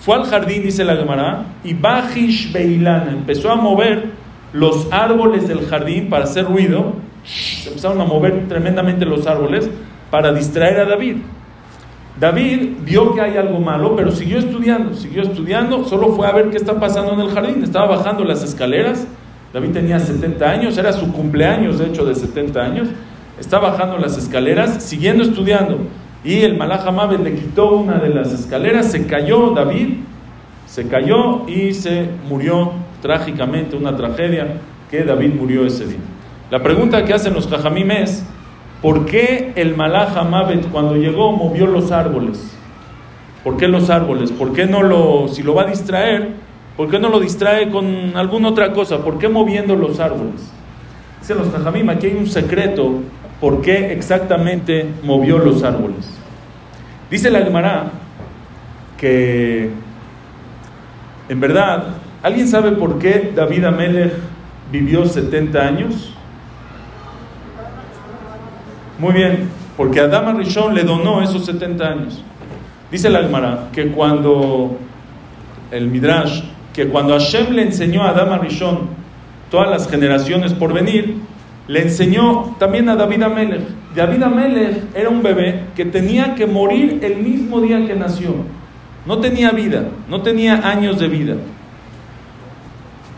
[0.00, 4.06] Fue al jardín, dice la Gemara, y Bajish Beilana empezó a mover
[4.52, 6.94] los árboles del jardín para hacer ruido.
[7.24, 9.70] Se empezaron a mover tremendamente los árboles
[10.10, 11.16] para distraer a David.
[12.18, 16.48] David vio que hay algo malo, pero siguió estudiando, siguió estudiando, solo fue a ver
[16.50, 17.62] qué está pasando en el jardín.
[17.62, 19.06] Estaba bajando las escaleras,
[19.52, 22.88] David tenía 70 años, era su cumpleaños de hecho de 70 años,
[23.38, 25.78] está bajando las escaleras, siguiendo estudiando.
[26.24, 29.98] Y el Malach Amabel le quitó una de las escaleras, se cayó David,
[30.66, 34.58] se cayó y se murió trágicamente, una tragedia,
[34.90, 35.98] que David murió ese día.
[36.50, 38.24] La pregunta que hacen los Jajamim es,
[38.82, 42.56] ¿por qué el Malach Amabet cuando llegó movió los árboles?
[43.44, 44.32] ¿Por qué los árboles?
[44.32, 46.30] ¿Por qué no lo, si lo va a distraer,
[46.76, 48.98] por qué no lo distrae con alguna otra cosa?
[48.98, 50.52] ¿Por qué moviendo los árboles?
[51.20, 53.00] Dicen los Jajamim, aquí hay un secreto,
[53.40, 56.10] ¿por qué exactamente movió los árboles?
[57.10, 57.92] Dice la Gemara
[58.98, 59.70] que
[61.28, 61.88] en verdad,
[62.22, 64.12] ¿alguien sabe por qué David Amelech
[64.70, 66.12] vivió 70 años?
[68.98, 72.22] Muy bien, porque Adama Rishon le donó esos 70 años.
[72.90, 74.78] Dice la Gemara que cuando
[75.70, 78.88] el Midrash, que cuando Hashem le enseñó a Adama Rishon
[79.50, 81.16] todas las generaciones por venir,
[81.68, 83.62] le enseñó también a David Amelech.
[83.94, 88.34] David Amelech era un bebé que tenía que morir el mismo día que nació.
[89.04, 91.34] No tenía vida, no tenía años de vida.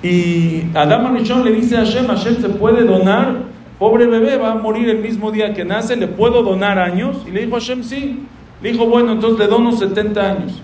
[0.02, 3.42] Y Adam Arishon le dice a Hashem, Hashem se puede donar,
[3.78, 7.18] pobre bebé va a morir el mismo día que nace, ¿le puedo donar años?
[7.26, 8.26] Y le dijo a Hashem, sí.
[8.60, 10.60] Le dijo, bueno, entonces le dono 70 años.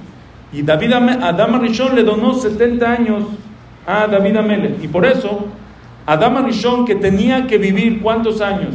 [0.53, 3.25] Y David, Adam Arishon le donó 70 años
[3.87, 4.83] a David Amelech.
[4.83, 5.47] Y por eso,
[6.07, 8.75] Adam Arishon que tenía que vivir cuántos años?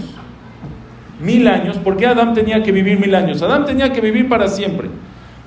[1.22, 1.78] Mil años.
[1.78, 3.42] ¿Por qué Adam tenía que vivir mil años?
[3.42, 4.90] Adam tenía que vivir para siempre.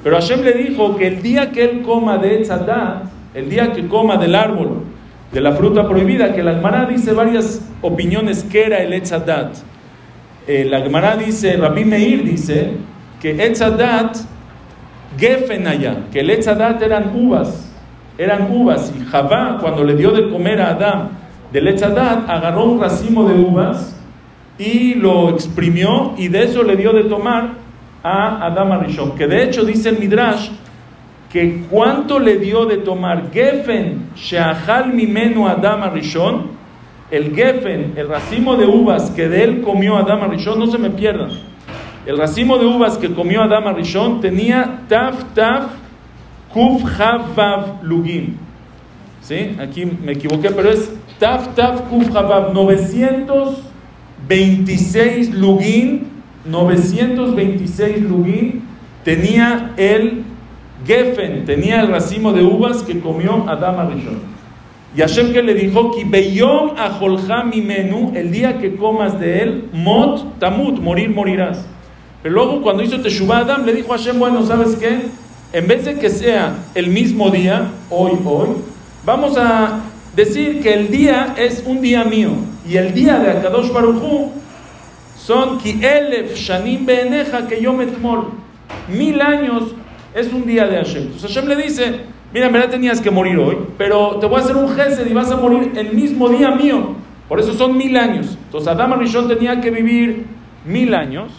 [0.03, 3.87] Pero Hashem le dijo que el día que él coma de Etzadat, el día que
[3.87, 4.83] coma del árbol,
[5.33, 9.57] de la fruta prohibida, que la Gemara dice varias opiniones que era el Etzadat.
[10.47, 12.73] Eh, la Gemara dice, Rabbi Meir dice,
[13.21, 14.17] que Etzadat,
[15.17, 17.71] Gefen allá, que el Etzadat eran uvas,
[18.19, 21.11] eran uvas, y Javá, cuando le dio de comer a Adán
[21.53, 23.97] del Etzadat, agarró un racimo de uvas
[24.59, 27.53] y lo exprimió, y de eso le dio de tomar
[28.03, 30.51] a Adam Arishon, que de hecho dice el Midrash
[31.33, 36.49] que cuánto le dio de tomar Gefen Sheahal Mimenu Adam Arishon,
[37.11, 40.91] el Gefen, el racimo de uvas que de él comió Adam Arishon, no se me
[40.91, 41.31] pierdan.
[42.05, 45.71] El racimo de uvas que comió Adam Arishon tenía Taf Taf
[46.53, 48.37] Kuf Havav Lugim.
[49.23, 49.57] ¿Sí?
[49.59, 56.13] Aquí me equivoqué, pero es Taf Taf Kuf Havav 926 Lugim
[56.45, 58.63] 926 lugim
[59.05, 60.25] tenía el
[60.87, 64.33] gefen, tenía el racimo de uvas que comió Adam Arishon.
[64.95, 66.73] Y Hashem le dijo, Ki beyom
[67.51, 71.65] mimenu, el día que comas de él, mot tamut, morir morirás.
[72.23, 75.01] Pero luego cuando hizo Teshuvah Adam, le dijo a Hashem, bueno, ¿sabes qué?
[75.53, 78.49] En vez de que sea el mismo día, hoy, hoy,
[79.05, 79.81] vamos a
[80.15, 82.31] decir que el día es un día mío.
[82.69, 84.31] Y el día de Akadosh Baruchu
[85.17, 87.87] son Ki elef shanim beeneja que yo me
[88.89, 89.75] Mil años
[90.15, 91.03] es un día de Hashem.
[91.05, 92.01] Entonces Hashem le dice,
[92.33, 95.15] mira, en verdad tenías que morir hoy, pero te voy a hacer un gesed y
[95.15, 96.95] vas a morir el mismo día mío.
[97.29, 98.37] Por eso son mil años.
[98.45, 100.27] Entonces Adam Rishon tenía que vivir
[100.67, 101.33] mil años.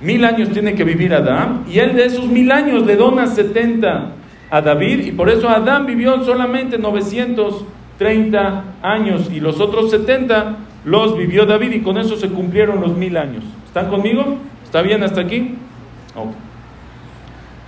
[0.00, 1.64] Mil años tiene que vivir Adam.
[1.70, 4.12] Y él de esos mil años le dona 70
[4.50, 5.06] a David.
[5.06, 9.30] Y por eso Adán vivió solamente 930 años.
[9.32, 11.72] Y los otros 70 los vivió David.
[11.74, 13.44] Y con eso se cumplieron los mil años.
[13.66, 14.38] ¿Están conmigo?
[14.64, 15.54] ¿Está bien hasta aquí?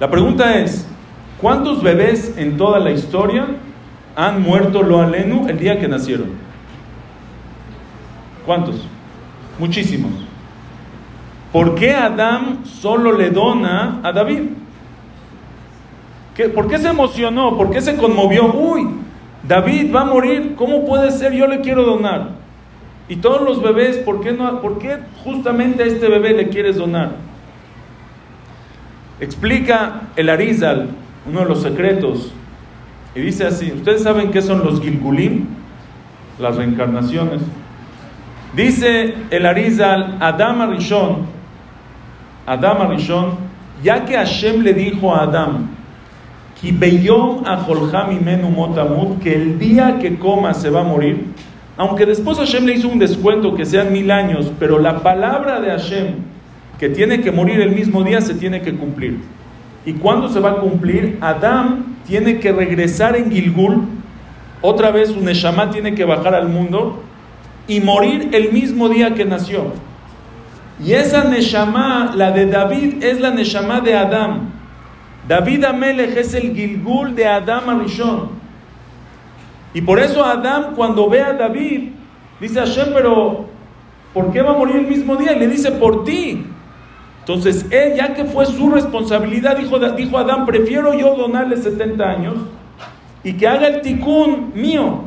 [0.00, 0.86] La pregunta es,
[1.40, 3.46] ¿cuántos bebés en toda la historia
[4.14, 6.28] han muerto lo alenu el día que nacieron?
[8.46, 8.76] ¿Cuántos?
[9.58, 10.12] Muchísimos.
[11.52, 14.42] ¿Por qué Adán solo le dona a David?
[16.54, 17.56] ¿Por qué se emocionó?
[17.56, 18.52] ¿Por qué se conmovió?
[18.52, 18.88] Uy,
[19.42, 21.32] David va a morir, ¿cómo puede ser?
[21.32, 22.28] Yo le quiero donar.
[23.08, 26.76] Y todos los bebés, ¿por qué, no, ¿por qué justamente a este bebé le quieres
[26.76, 27.27] donar?
[29.20, 30.90] Explica el Arizal,
[31.28, 32.32] uno de los secretos,
[33.14, 35.46] y dice así, ¿ustedes saben qué son los Gilgulim?
[36.38, 37.42] Las reencarnaciones.
[38.54, 41.26] Dice el Arizal, Adam Arishon,
[42.46, 43.32] Adam Arishon,
[43.82, 45.68] ya que Hashem le dijo a Adam,
[46.60, 46.70] que
[49.34, 51.26] el día que coma se va a morir,
[51.76, 55.70] aunque después Hashem le hizo un descuento que sean mil años, pero la palabra de
[55.70, 56.14] Hashem
[56.78, 59.18] que tiene que morir el mismo día, se tiene que cumplir.
[59.84, 61.18] ¿Y cuándo se va a cumplir?
[61.20, 63.82] Adán tiene que regresar en Gilgul,
[64.60, 67.02] otra vez su Neshama tiene que bajar al mundo
[67.66, 69.72] y morir el mismo día que nació.
[70.84, 74.52] Y esa Neshama, la de David, es la Neshama de Adán.
[75.26, 78.30] David Amelech es el Gilgul de Adán Arishon.
[79.74, 81.90] Y por eso Adán, cuando ve a David,
[82.40, 83.46] dice a Hashem, pero
[84.14, 85.32] ¿por qué va a morir el mismo día?
[85.32, 86.46] Y le dice, por ti.
[87.28, 92.36] Entonces, él, ya que fue su responsabilidad, dijo, dijo Adán, prefiero yo donarle 70 años
[93.22, 95.00] y que haga el ticún mío,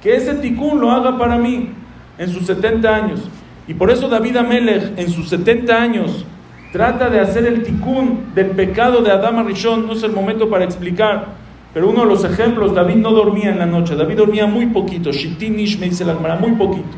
[0.00, 1.70] que ese ticún lo haga para mí
[2.18, 3.28] en sus 70 años.
[3.66, 6.24] Y por eso David Amelech en sus 70 años
[6.70, 9.88] trata de hacer el ticún del pecado de Adán Arishon.
[9.88, 11.30] No es el momento para explicar,
[11.74, 15.10] pero uno de los ejemplos, David no dormía en la noche, David dormía muy poquito,
[15.10, 16.96] Shitinish me dice la muy poquito.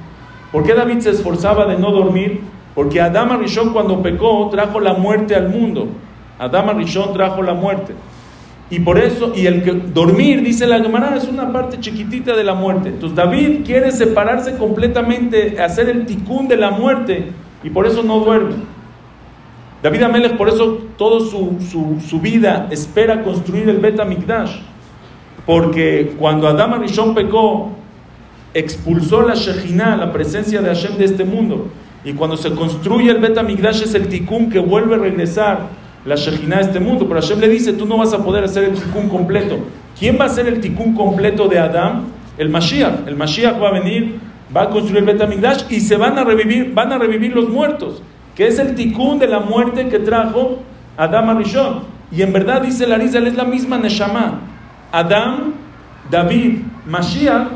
[0.53, 2.58] ¿Por qué David se esforzaba de no dormir?
[2.79, 5.89] Porque Adama Rishon cuando pecó trajo la muerte al mundo.
[6.39, 7.93] Adama Rishon trajo la muerte.
[8.71, 12.45] Y por eso, y el que dormir, dice la Gemara, es una parte chiquitita de
[12.45, 12.91] la muerte.
[12.91, 17.33] Entonces David quiere separarse completamente, hacer el ticún de la muerte,
[17.65, 18.55] y por eso no duerme.
[19.83, 24.53] David Amelech, por eso toda su, vida espera construir el Bet Mikdash.
[25.45, 27.73] Porque cuando Adama Rishon pecó,
[28.55, 31.73] expulsó la Shejinah, la presencia de Hashem de este mundo.
[32.09, 35.67] Y cuando se construye el Bet es el tikkun que vuelve a regresar
[36.07, 37.07] la Shejina de este mundo.
[37.07, 39.59] Pero Hashem le dice, tú no vas a poder hacer el tikkun completo.
[39.99, 42.07] ¿Quién va a hacer el tikkun completo de Adam?
[42.39, 43.07] El Mashiach.
[43.07, 44.19] El Mashiach va a venir,
[44.57, 48.03] va a construir el Bet y se van a revivir, van a revivir los muertos.
[48.35, 50.61] Que es el tikkun de la muerte que trajo
[50.97, 51.83] Adam Arishon.
[52.11, 54.41] Y en verdad dice Larizal, es la misma Neshama.
[54.93, 55.53] Adam,
[56.11, 57.49] David, Mashiach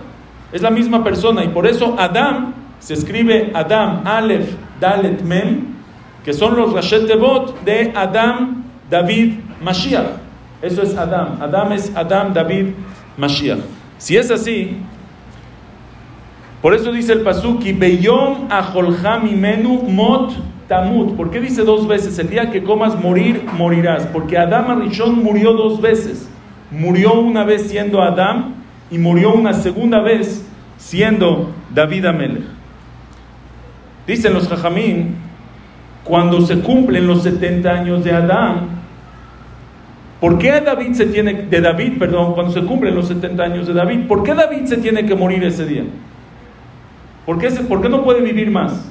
[0.52, 1.42] es la misma persona.
[1.42, 5.66] Y por eso Adam se escribe Adam, Aleph, Dalet, Mem,
[6.24, 10.18] que son los Rashet Tevot de Adam, David, Mashiach.
[10.60, 11.38] Eso es Adam.
[11.40, 12.72] Adam es Adam, David,
[13.16, 13.60] Mashiach.
[13.98, 14.78] Si es así,
[16.60, 18.48] por eso dice el Pasuki, Beyom
[19.32, 20.32] menu mot
[20.66, 21.14] tamut.
[21.16, 22.18] ¿Por qué dice dos veces?
[22.18, 24.06] El día que comas morir, morirás.
[24.06, 26.28] Porque Adam Arishon murió dos veces.
[26.72, 28.54] Murió una vez siendo Adam
[28.90, 30.44] y murió una segunda vez
[30.78, 32.61] siendo David Amelech.
[34.06, 35.16] Dicen los jajamín,
[36.04, 38.68] cuando se cumplen los 70 años de Adán,
[40.20, 43.74] ¿por qué David se tiene, de David, perdón, cuando se cumplen los 70 años de
[43.74, 45.84] David, ¿por qué David se tiene que morir ese día?
[47.24, 48.88] ¿Por qué, ¿Por qué no puede vivir más?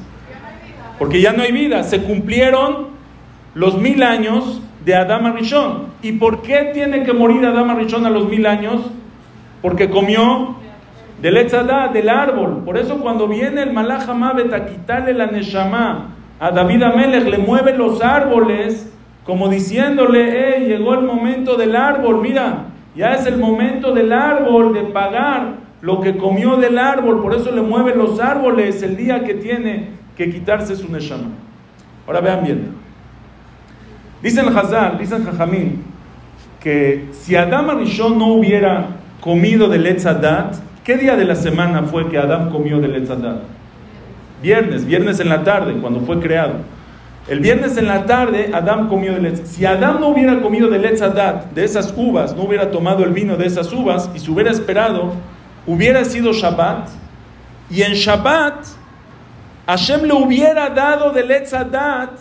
[0.98, 2.88] Porque ya no hay vida, se cumplieron
[3.54, 5.88] los mil años de Adán Arishon.
[6.02, 8.82] ¿Y por qué tiene que morir Adán Arishon a los mil años?
[9.62, 10.61] Porque comió
[11.22, 12.64] del Etzadá, del árbol.
[12.66, 17.78] Por eso cuando viene el Malach a quitarle la Neshama a David Amelech, le mueve
[17.78, 18.92] los árboles,
[19.24, 22.66] como diciéndole, hey, llegó el momento del árbol, mira,
[22.96, 27.52] ya es el momento del árbol de pagar lo que comió del árbol, por eso
[27.52, 31.30] le mueve los árboles el día que tiene que quitarse su neshama.
[32.08, 32.72] Ahora vean bien.
[34.24, 35.84] Dicen Hazal, dicen Jajamín,
[36.60, 38.88] que si Adam Arishon no hubiera
[39.20, 43.42] comido del Etzadat, ¿qué día de la semana fue que Adam comió del Etzadat?
[44.42, 46.56] Viernes, viernes en la tarde, cuando fue creado.
[47.28, 49.48] El viernes en la tarde, Adam comió del Etzadat.
[49.48, 53.38] Si Adam no hubiera comido del Etzadat, de esas uvas, no hubiera tomado el vino
[53.38, 55.14] de esas uvas y se hubiera esperado,
[55.68, 56.90] hubiera sido Shabbat.
[57.70, 58.66] Y en Shabbat,
[59.68, 62.12] Hashem le hubiera dado del Etzadat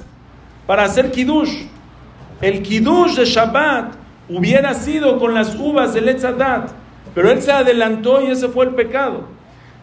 [0.66, 1.64] para hacer Kiddush.
[2.40, 3.94] El Kiddush de Shabbat
[4.28, 6.70] hubiera sido con las uvas del Etzadat.
[7.14, 9.24] Pero él se adelantó y ese fue el pecado.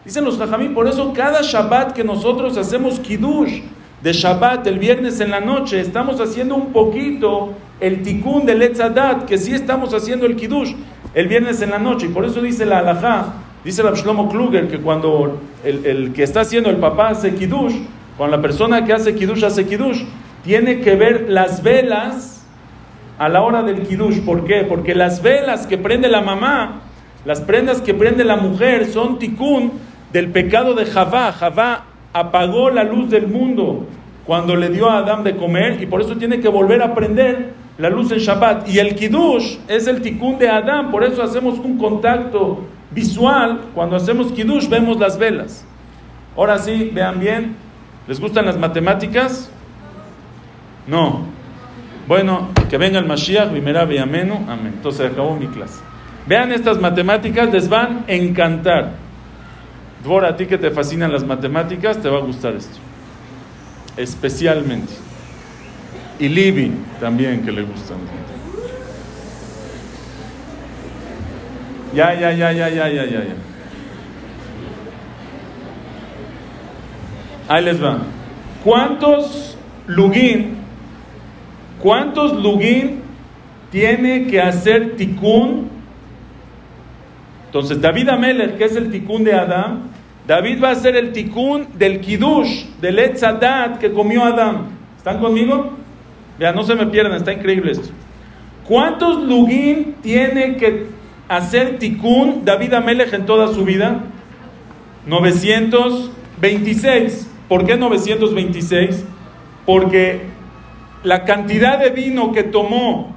[0.04, 3.62] Dicen los Jajamí, por eso cada Shabbat que nosotros hacemos Kiddush
[4.02, 9.24] de Shabbat el viernes en la noche, estamos haciendo un poquito el tikkun del Etzadat,
[9.24, 10.74] que sí estamos haciendo el Kiddush
[11.14, 12.06] el viernes en la noche.
[12.06, 16.22] Y por eso dice la Alajá, dice el Shlomo Kluger, que cuando el, el, que
[16.22, 17.74] está haciendo el papá hace Kiddush,
[18.16, 20.04] cuando la persona que hace Kiddush hace Kiddush,
[20.44, 22.46] tiene que ver las velas
[23.18, 24.20] a la hora del Kiddush.
[24.20, 24.64] ¿Por qué?
[24.68, 26.82] Porque las velas que prende la mamá,
[27.28, 29.72] las prendas que prende la mujer son tikkun
[30.14, 31.30] del pecado de Javá.
[31.30, 33.84] Javá apagó la luz del mundo
[34.24, 37.52] cuando le dio a Adán de comer y por eso tiene que volver a prender
[37.76, 38.70] la luz en Shabbat.
[38.70, 43.60] Y el Kiddush es el tikkun de Adán, por eso hacemos un contacto visual.
[43.74, 45.66] Cuando hacemos Kiddush vemos las velas.
[46.34, 47.56] Ahora sí, vean bien.
[48.06, 49.50] ¿Les gustan las matemáticas?
[50.86, 51.26] No.
[52.06, 53.82] Bueno, que venga el Mashiach, Bimera.
[53.82, 54.32] Amén.
[54.64, 55.82] Entonces acabó mi clase.
[56.28, 58.90] Vean estas matemáticas, les van a encantar.
[60.04, 62.76] Dvora, a ti que te fascinan las matemáticas, te va a gustar esto.
[63.96, 64.92] Especialmente.
[66.18, 66.70] Y Libby
[67.00, 67.96] también, que le gustan.
[71.94, 73.34] Ya, ya, ya, ya, ya, ya, ya, ya.
[77.48, 78.02] Ahí les va.
[78.62, 79.56] ¿Cuántos
[79.86, 80.58] lugin,
[81.80, 83.00] cuántos lugin
[83.70, 85.77] tiene que hacer tikkun?
[87.48, 89.84] Entonces, David Amelech, que es el tikkun de Adam,
[90.26, 94.66] David va a hacer el tikkun del kiddush, del etzadat que comió Adam.
[94.98, 95.70] ¿Están conmigo?
[96.38, 97.88] Vean, no se me pierdan, está increíble esto.
[98.66, 100.88] ¿Cuántos lugin tiene que
[101.26, 104.02] hacer tikkun David Amelech en toda su vida?
[105.06, 107.30] 926.
[107.48, 109.06] ¿Por qué 926?
[109.64, 110.20] Porque
[111.02, 113.16] la cantidad de vino que tomó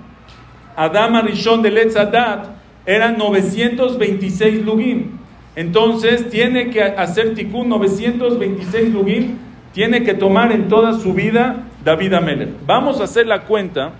[0.77, 5.19] Adam Arishon del Etzadat eran 926 lugim.
[5.55, 9.37] Entonces tiene que hacer tikkun 926 lugim,
[9.73, 12.49] tiene que tomar en toda su vida David Amelech.
[12.65, 13.91] Vamos a hacer la cuenta.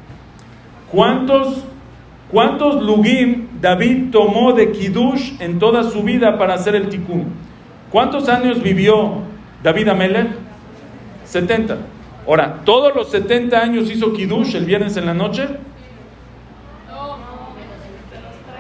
[0.92, 1.64] ¿Cuántos,
[2.30, 7.26] cuántos lugim David tomó de Kiddush en toda su vida para hacer el tikkun?
[7.92, 9.24] ¿Cuántos años vivió
[9.64, 10.30] David Amelech?
[11.26, 11.78] 70.
[12.28, 15.48] Ahora, ¿todos los 70 años hizo Kiddush el viernes en la noche?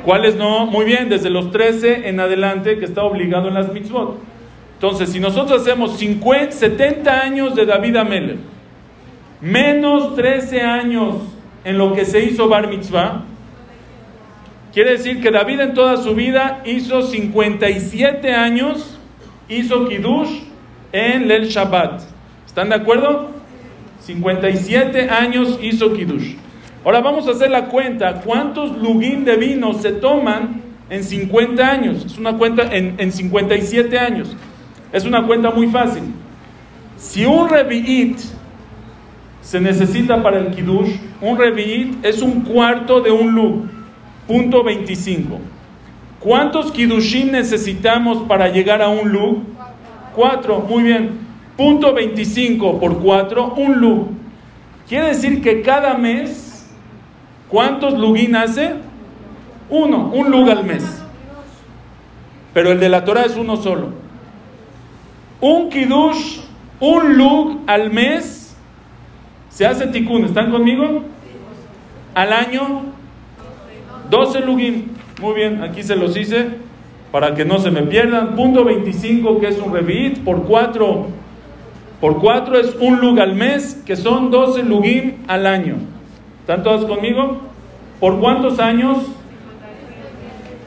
[0.06, 0.66] ¿Cuáles no?
[0.66, 4.18] Muy bien, desde los 13 en adelante que está obligado en las mitzvot.
[4.74, 8.40] Entonces, si nosotros hacemos 50, 70 años de David Amelech,
[9.40, 11.18] menos 13 años
[11.64, 13.24] en lo que se hizo Bar Mitzvah,
[14.74, 18.98] quiere decir que David en toda su vida hizo 57 años,
[19.48, 20.42] hizo Kiddush
[20.92, 22.02] en el Shabbat.
[22.48, 23.30] ¿Están de acuerdo?
[24.00, 26.34] 57 años hizo Kiddush.
[26.84, 28.22] Ahora vamos a hacer la cuenta.
[28.22, 32.06] ¿Cuántos lugim de vino se toman en 50 años?
[32.06, 34.36] Es una cuenta en, en 57 años.
[34.92, 36.04] Es una cuenta muy fácil.
[36.98, 38.18] Si un revi'it
[39.42, 43.64] se necesita para el kiddush, un revi'it es un cuarto de un lug,
[44.28, 45.40] punto 25.
[46.20, 49.44] ¿Cuántos kiddushim necesitamos para llegar a un lug?
[50.16, 51.20] Cuatro, muy bien.
[51.58, 54.08] Punto 25 por 4, un lug.
[54.88, 56.51] Quiere decir que cada mes
[57.52, 58.76] ¿Cuántos lugin hace?
[59.70, 61.04] Uno, un lug al mes.
[62.54, 63.90] Pero el de la Torah es uno solo.
[65.42, 66.40] Un kiddush,
[66.80, 68.56] un lug al mes,
[69.50, 70.24] se hace tikkun.
[70.24, 71.04] ¿Están conmigo?
[72.16, 72.84] Al año,
[74.10, 74.92] 12 lugin.
[75.22, 76.48] Muy bien, aquí se los hice
[77.12, 78.36] para que no se me pierdan.
[78.36, 81.08] Punto 25, que es un revit, por 4.
[82.00, 85.91] Por 4 es un lug al mes, que son 12 lugim al año.
[86.42, 87.38] ¿Están todos conmigo?
[88.00, 88.98] ¿Por cuántos años?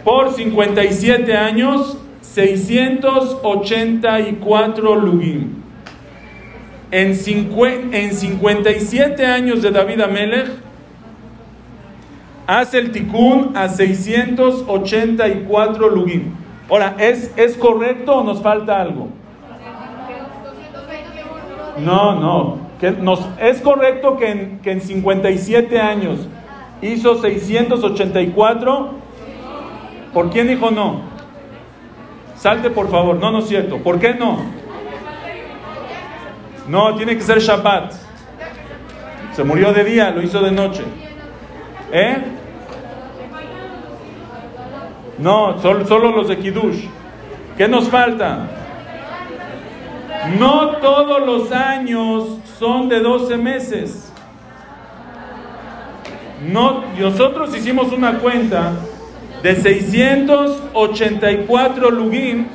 [0.04, 5.62] Por 57 años, 684 lugim.
[6.90, 7.18] En,
[7.92, 10.50] en 57 años de David Amelech,
[12.46, 16.34] hace el tikkun a 684 lugim.
[16.70, 19.08] Ahora, ¿es, ¿es correcto o nos falta algo?
[21.78, 22.63] No, no.
[23.38, 26.20] Es correcto que en, que en 57 años
[26.82, 28.90] hizo 684.
[30.12, 31.02] ¿Por quién dijo no?
[32.36, 33.16] Salte por favor.
[33.16, 33.78] No, no es cierto.
[33.78, 34.38] ¿Por qué no?
[36.68, 37.92] No, tiene que ser Shabbat.
[39.32, 40.82] Se murió de día, lo hizo de noche.
[41.92, 42.16] ¿Eh?
[45.18, 46.86] No, solo, solo los de Kiddush.
[47.56, 48.48] ¿Qué nos falta?
[50.38, 54.10] No todos los años son de 12 meses.
[56.50, 58.72] No, nosotros hicimos una cuenta
[59.42, 62.46] de 684 lugim,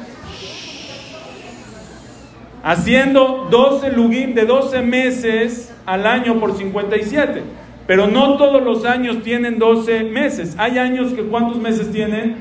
[2.64, 7.44] haciendo 12 lugim de 12 meses al año por 57.
[7.88, 10.56] Pero no todos los años tienen 12 meses.
[10.60, 12.36] Hay años que ¿cuántos meses tienen?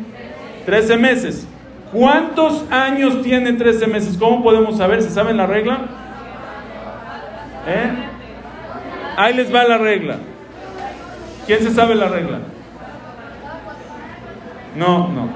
[0.66, 1.48] 13 meses.
[1.90, 4.18] ¿Cuántos años tienen 13 meses?
[4.18, 5.02] ¿Cómo podemos saber?
[5.02, 5.97] ¿Se saben la regla?
[7.68, 7.90] ¿Eh?
[9.16, 10.16] Ahí les va la regla.
[11.46, 12.38] ¿Quién se sabe la regla?
[14.74, 15.28] No, no.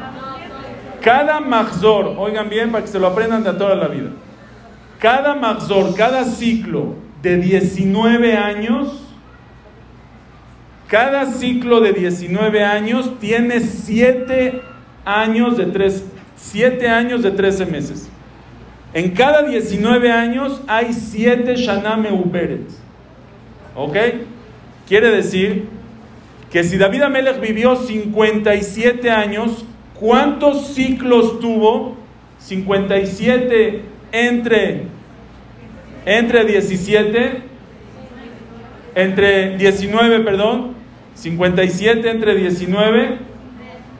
[1.02, 4.10] Cada mahzor, oigan bien para que se lo aprendan de toda la vida.
[4.98, 9.02] Cada mahzor, cada ciclo de 19 años,
[10.86, 14.62] cada ciclo de 19 años tiene 7
[15.04, 16.04] años de 3,
[16.36, 18.11] 7 años de 13 meses.
[18.94, 22.68] En cada 19 años hay 7 Shaname Uberet.
[23.74, 23.96] ¿Ok?
[24.86, 25.64] Quiere decir
[26.50, 29.64] que si David Amelech vivió 57 años,
[29.98, 31.96] ¿cuántos ciclos tuvo?
[32.38, 33.82] 57
[34.12, 34.82] entre,
[36.04, 37.42] entre 17,
[38.94, 40.74] entre 19, perdón,
[41.14, 43.18] 57 entre 19,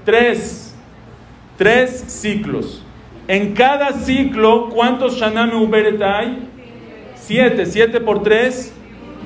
[0.04, 0.74] 3,
[1.56, 2.82] 3 ciclos.
[3.28, 6.48] En cada ciclo, ¿cuántos Shaname Uberet hay?
[7.14, 8.72] 7, 7 por 3,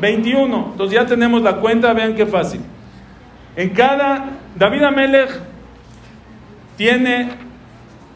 [0.00, 0.68] 21.
[0.72, 2.60] Entonces ya tenemos la cuenta, vean qué fácil.
[3.56, 5.40] En cada, David Amelech
[6.76, 7.30] tiene,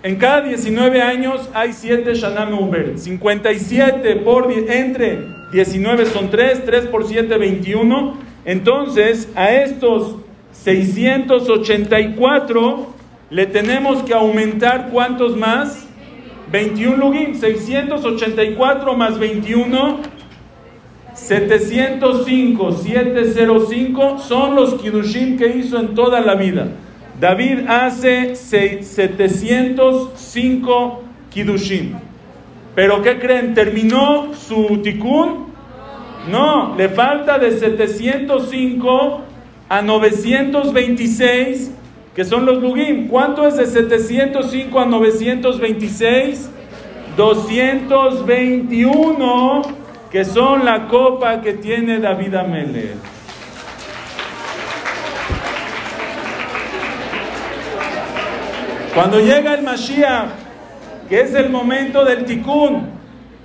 [0.03, 2.99] en cada 19 años hay 7 Shanam Uber.
[2.99, 8.19] 57 por, entre 19 son 3, 3 por 7, 21.
[8.45, 10.17] Entonces, a estos
[10.53, 13.00] 684
[13.31, 15.87] le tenemos que aumentar cuántos más?
[16.51, 17.35] 21 lugim.
[17.35, 20.01] 684 más 21
[21.15, 26.69] 705, 705 son los Kiddushim que hizo en toda la vida.
[27.21, 31.95] David hace 705 Kiddushim.
[32.75, 33.55] Pero ¿qué creen?
[33.55, 35.51] ¿Terminó su tikkun?
[36.31, 39.21] No, le falta de 705
[39.69, 41.73] a 926,
[42.21, 43.09] que son los lugim.
[43.09, 46.51] ¿Cuánto es de 705 a 926?
[47.17, 49.63] 221
[50.11, 52.99] que son la copa que tiene David Amelech.
[58.95, 60.29] Cuando llega el Mashiach,
[61.09, 62.87] que es el momento del tikkun,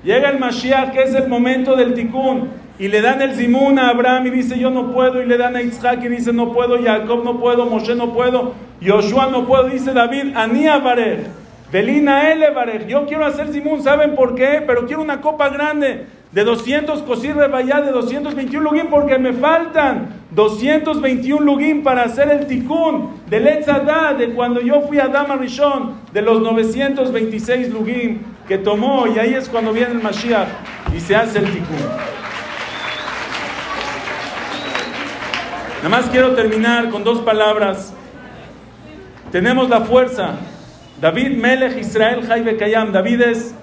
[0.03, 3.89] llega el Mashiach, que es el momento del tikkun, y le dan el zimun a
[3.89, 6.77] Abraham y dice yo no puedo, y le dan a Isaac y dice no puedo,
[6.83, 11.27] Jacob no puedo, Moshe no puedo, Yoshua no puedo, dice David, Anía Barej,
[11.71, 14.63] Belina Ele Barej, yo quiero hacer zimun, ¿saben por qué?
[14.65, 20.09] Pero quiero una copa grande de 200 cosir vaya de 221 lugim, porque me faltan
[20.31, 25.95] 221 lugim para hacer el tikkun del Etzadá, de cuando yo fui a Dama Rishon,
[26.11, 30.49] de los 926 lugim que tomó, y ahí es cuando viene el Mashiach
[30.93, 31.77] y se hace el tikkun.
[35.77, 37.93] Nada más quiero terminar con dos palabras.
[39.35, 40.35] Tenemos la fuerza.
[41.01, 42.93] David Melech Israel Jaibe Kayam.
[42.93, 43.53] David es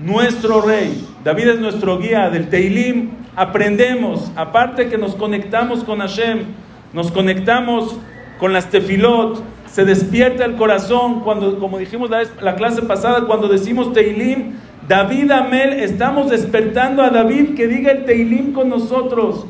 [0.00, 1.06] nuestro rey.
[1.22, 3.10] David es nuestro guía del Teilim.
[3.36, 6.46] Aprendemos, aparte que nos conectamos con Hashem,
[6.92, 7.96] nos conectamos
[8.40, 13.46] con las tefilot, se despierta el corazón cuando, como dijimos la, la clase pasada, cuando
[13.46, 14.56] decimos Teilim,
[14.88, 19.46] David Amel, estamos despertando a David que diga el Teilim con nosotros.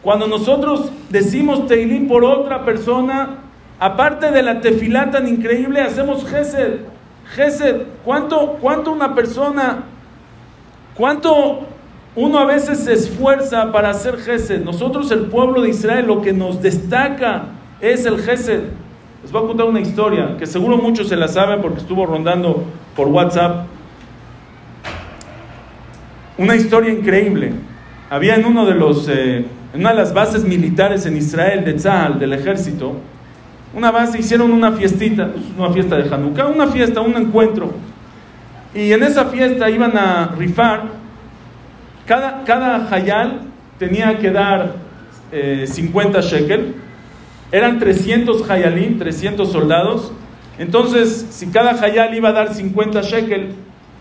[0.00, 3.40] Cuando nosotros decimos Teilim por otra persona,
[3.78, 6.80] aparte de la tefilá tan increíble, hacemos Gesed.
[7.34, 9.84] Gesed, ¿cuánto, cuánto una persona
[10.94, 11.66] ¿Cuánto
[12.14, 14.62] uno a veces se esfuerza para hacer Gesed?
[14.62, 17.46] Nosotros, el pueblo de Israel, lo que nos destaca
[17.80, 18.62] es el Gesed.
[19.22, 22.64] Les voy a contar una historia que seguro muchos se la saben porque estuvo rondando
[22.94, 23.66] por WhatsApp.
[26.38, 27.52] Una historia increíble.
[28.08, 31.74] Había en uno de los, eh, en una de las bases militares en Israel de
[31.74, 32.96] Tzal, del ejército,
[33.74, 37.72] una base, hicieron una fiestita, una fiesta de Hanukkah, una fiesta, un encuentro.
[38.74, 40.84] Y en esa fiesta iban a rifar,
[42.06, 43.40] cada, cada hayal
[43.78, 44.74] tenía que dar
[45.64, 46.74] 50 eh, shekel,
[47.50, 50.12] eran 300 hayalim, 300 soldados.
[50.58, 53.54] Entonces, si cada hayal iba a dar 50 shekel,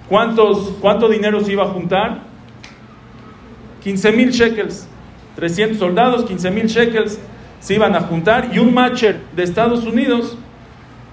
[0.07, 2.21] ¿cuántos, ¿cuánto dinero se iba a juntar?
[3.83, 4.87] 15 mil shekels.
[5.35, 7.19] 300 soldados, 15 mil shekels
[7.63, 10.37] se iban a juntar y un matcher de Estados Unidos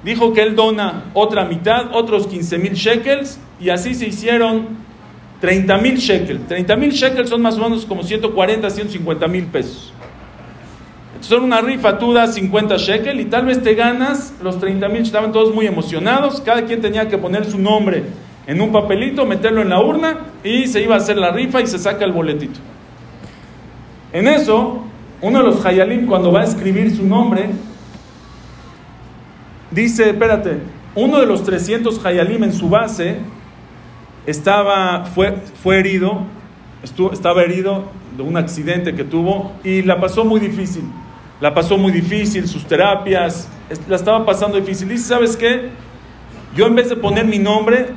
[0.03, 4.67] dijo que él dona otra mitad, otros 15 mil shekels y así se hicieron
[5.41, 6.49] 30 mil shekels.
[6.49, 9.93] 30 mil shekels son más o menos como 140, 150 mil pesos.
[11.21, 15.03] Son una rifa, tú das 50 shekels y tal vez te ganas los 30 mil.
[15.03, 18.03] Estaban todos muy emocionados, cada quien tenía que poner su nombre
[18.49, 21.69] en un papelito, meterlo en la urna y se iba a hacer la rifa y
[21.69, 22.59] se saca el boletito.
[24.13, 24.89] En eso,
[25.23, 27.51] uno de los Hayalim, cuando va a escribir su nombre,
[29.71, 30.59] dice: Espérate,
[30.95, 33.18] uno de los 300 Hayalim en su base
[34.27, 36.23] estaba, fue, fue herido,
[36.83, 37.85] estuvo, estaba herido
[38.16, 40.85] de un accidente que tuvo y la pasó muy difícil.
[41.41, 43.49] La pasó muy difícil, sus terapias,
[43.89, 44.89] la estaba pasando difícil.
[44.89, 45.68] Dice: ¿Sabes qué?
[46.57, 47.89] Yo en vez de poner mi nombre,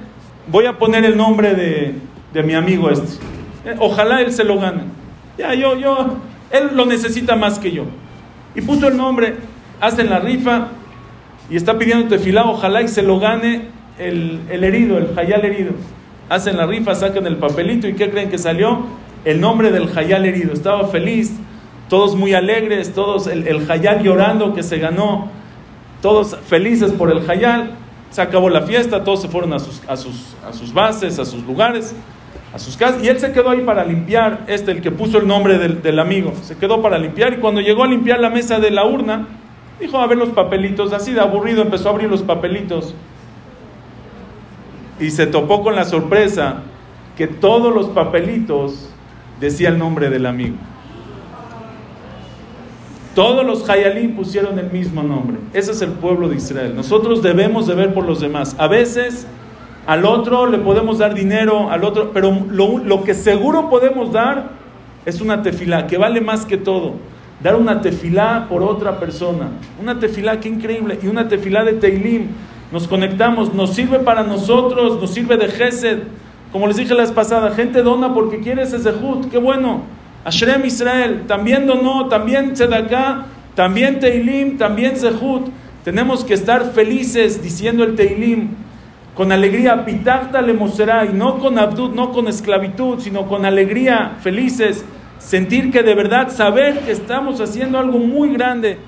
[0.48, 1.96] voy a poner el nombre de,
[2.34, 3.24] de mi amigo este.
[3.66, 4.84] Eh, ojalá él se lo gane.
[5.38, 6.18] Ya, yo, yo,
[6.54, 7.86] él lo necesita más que yo.
[8.56, 9.36] Y puso el nombre,
[9.82, 10.68] hacen la rifa
[11.50, 15.72] y está pidiendo tefilá, ojalá y se lo gane el, herido, el hayal herido.
[16.30, 18.86] Hacen la rifa, sacan el papelito y ¿qué creen que salió?
[19.26, 20.54] El nombre del hayal herido.
[20.54, 21.34] Estaba feliz,
[21.90, 25.30] todos muy alegres, todos el, el hayal llorando que se ganó,
[26.04, 27.72] todos felices por el hayal.
[28.12, 31.26] Se acabó la fiesta, todos se fueron a sus, a sus, a sus bases, a
[31.26, 31.96] sus lugares
[32.54, 33.04] a sus casas.
[33.04, 36.00] Y él se quedó ahí para limpiar, este, el que puso el nombre del, del,
[36.00, 37.34] amigo, se quedó para limpiar.
[37.34, 39.28] Y cuando llegó a limpiar la mesa de la urna,
[39.80, 42.94] dijo a ver los papelitos, así de aburrido empezó a abrir los papelitos.
[45.00, 46.62] Y se topó con la sorpresa
[47.18, 48.90] que todos los papelitos
[49.40, 50.56] decían el nombre del amigo.
[53.16, 55.38] Todos los Hayalim pusieron el mismo nombre.
[55.54, 56.76] Ese es el pueblo de Israel.
[56.76, 58.56] Nosotros debemos de ver por los demás.
[58.58, 59.28] A veces
[59.86, 64.52] al otro le podemos dar dinero, al otro, pero lo, que seguro podemos dar
[65.06, 66.94] es una tefilá, que vale más que todo.
[67.42, 69.50] Dar una tefilá por otra persona.
[69.82, 70.98] Una tefilá, qué increíble.
[71.04, 72.28] Y una tefilá de Teilim.
[72.72, 76.04] Nos conectamos, nos sirve para nosotros, nos sirve de Gesed.
[76.54, 79.82] Como les dije la vez pasada, gente dona porque quiere ese Zehut, qué bueno.
[80.24, 83.26] Ashrem Israel, también donó, también Tzedaká,
[83.56, 85.48] también Teilim, también Zehut.
[85.84, 88.52] Tenemos que estar felices diciendo el Teilim
[89.16, 94.84] con alegría, pitachta le y no con abdud, no con esclavitud, sino con alegría, felices,
[95.20, 98.80] sentir que de verdad, saber que estamos haciendo algo muy grande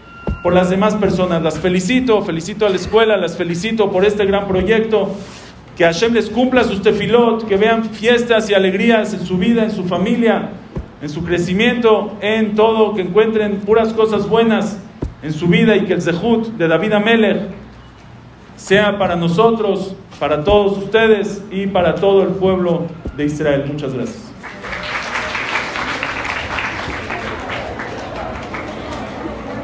[0.41, 1.43] por las demás personas.
[1.43, 5.11] Las felicito, felicito a la escuela, las felicito por este gran proyecto.
[5.77, 9.71] Que Hashem les cumpla sus tefilot, que vean fiestas y alegrías en su vida, en
[9.71, 10.49] su familia,
[11.01, 14.79] en su crecimiento, en todo, que encuentren puras cosas buenas
[15.21, 17.64] en su vida y que el Zehut de David Amelech
[18.65, 23.65] sea para nosotros, para todos ustedes y para todo el pueblo de Israel.
[23.67, 24.34] Muchas gracias.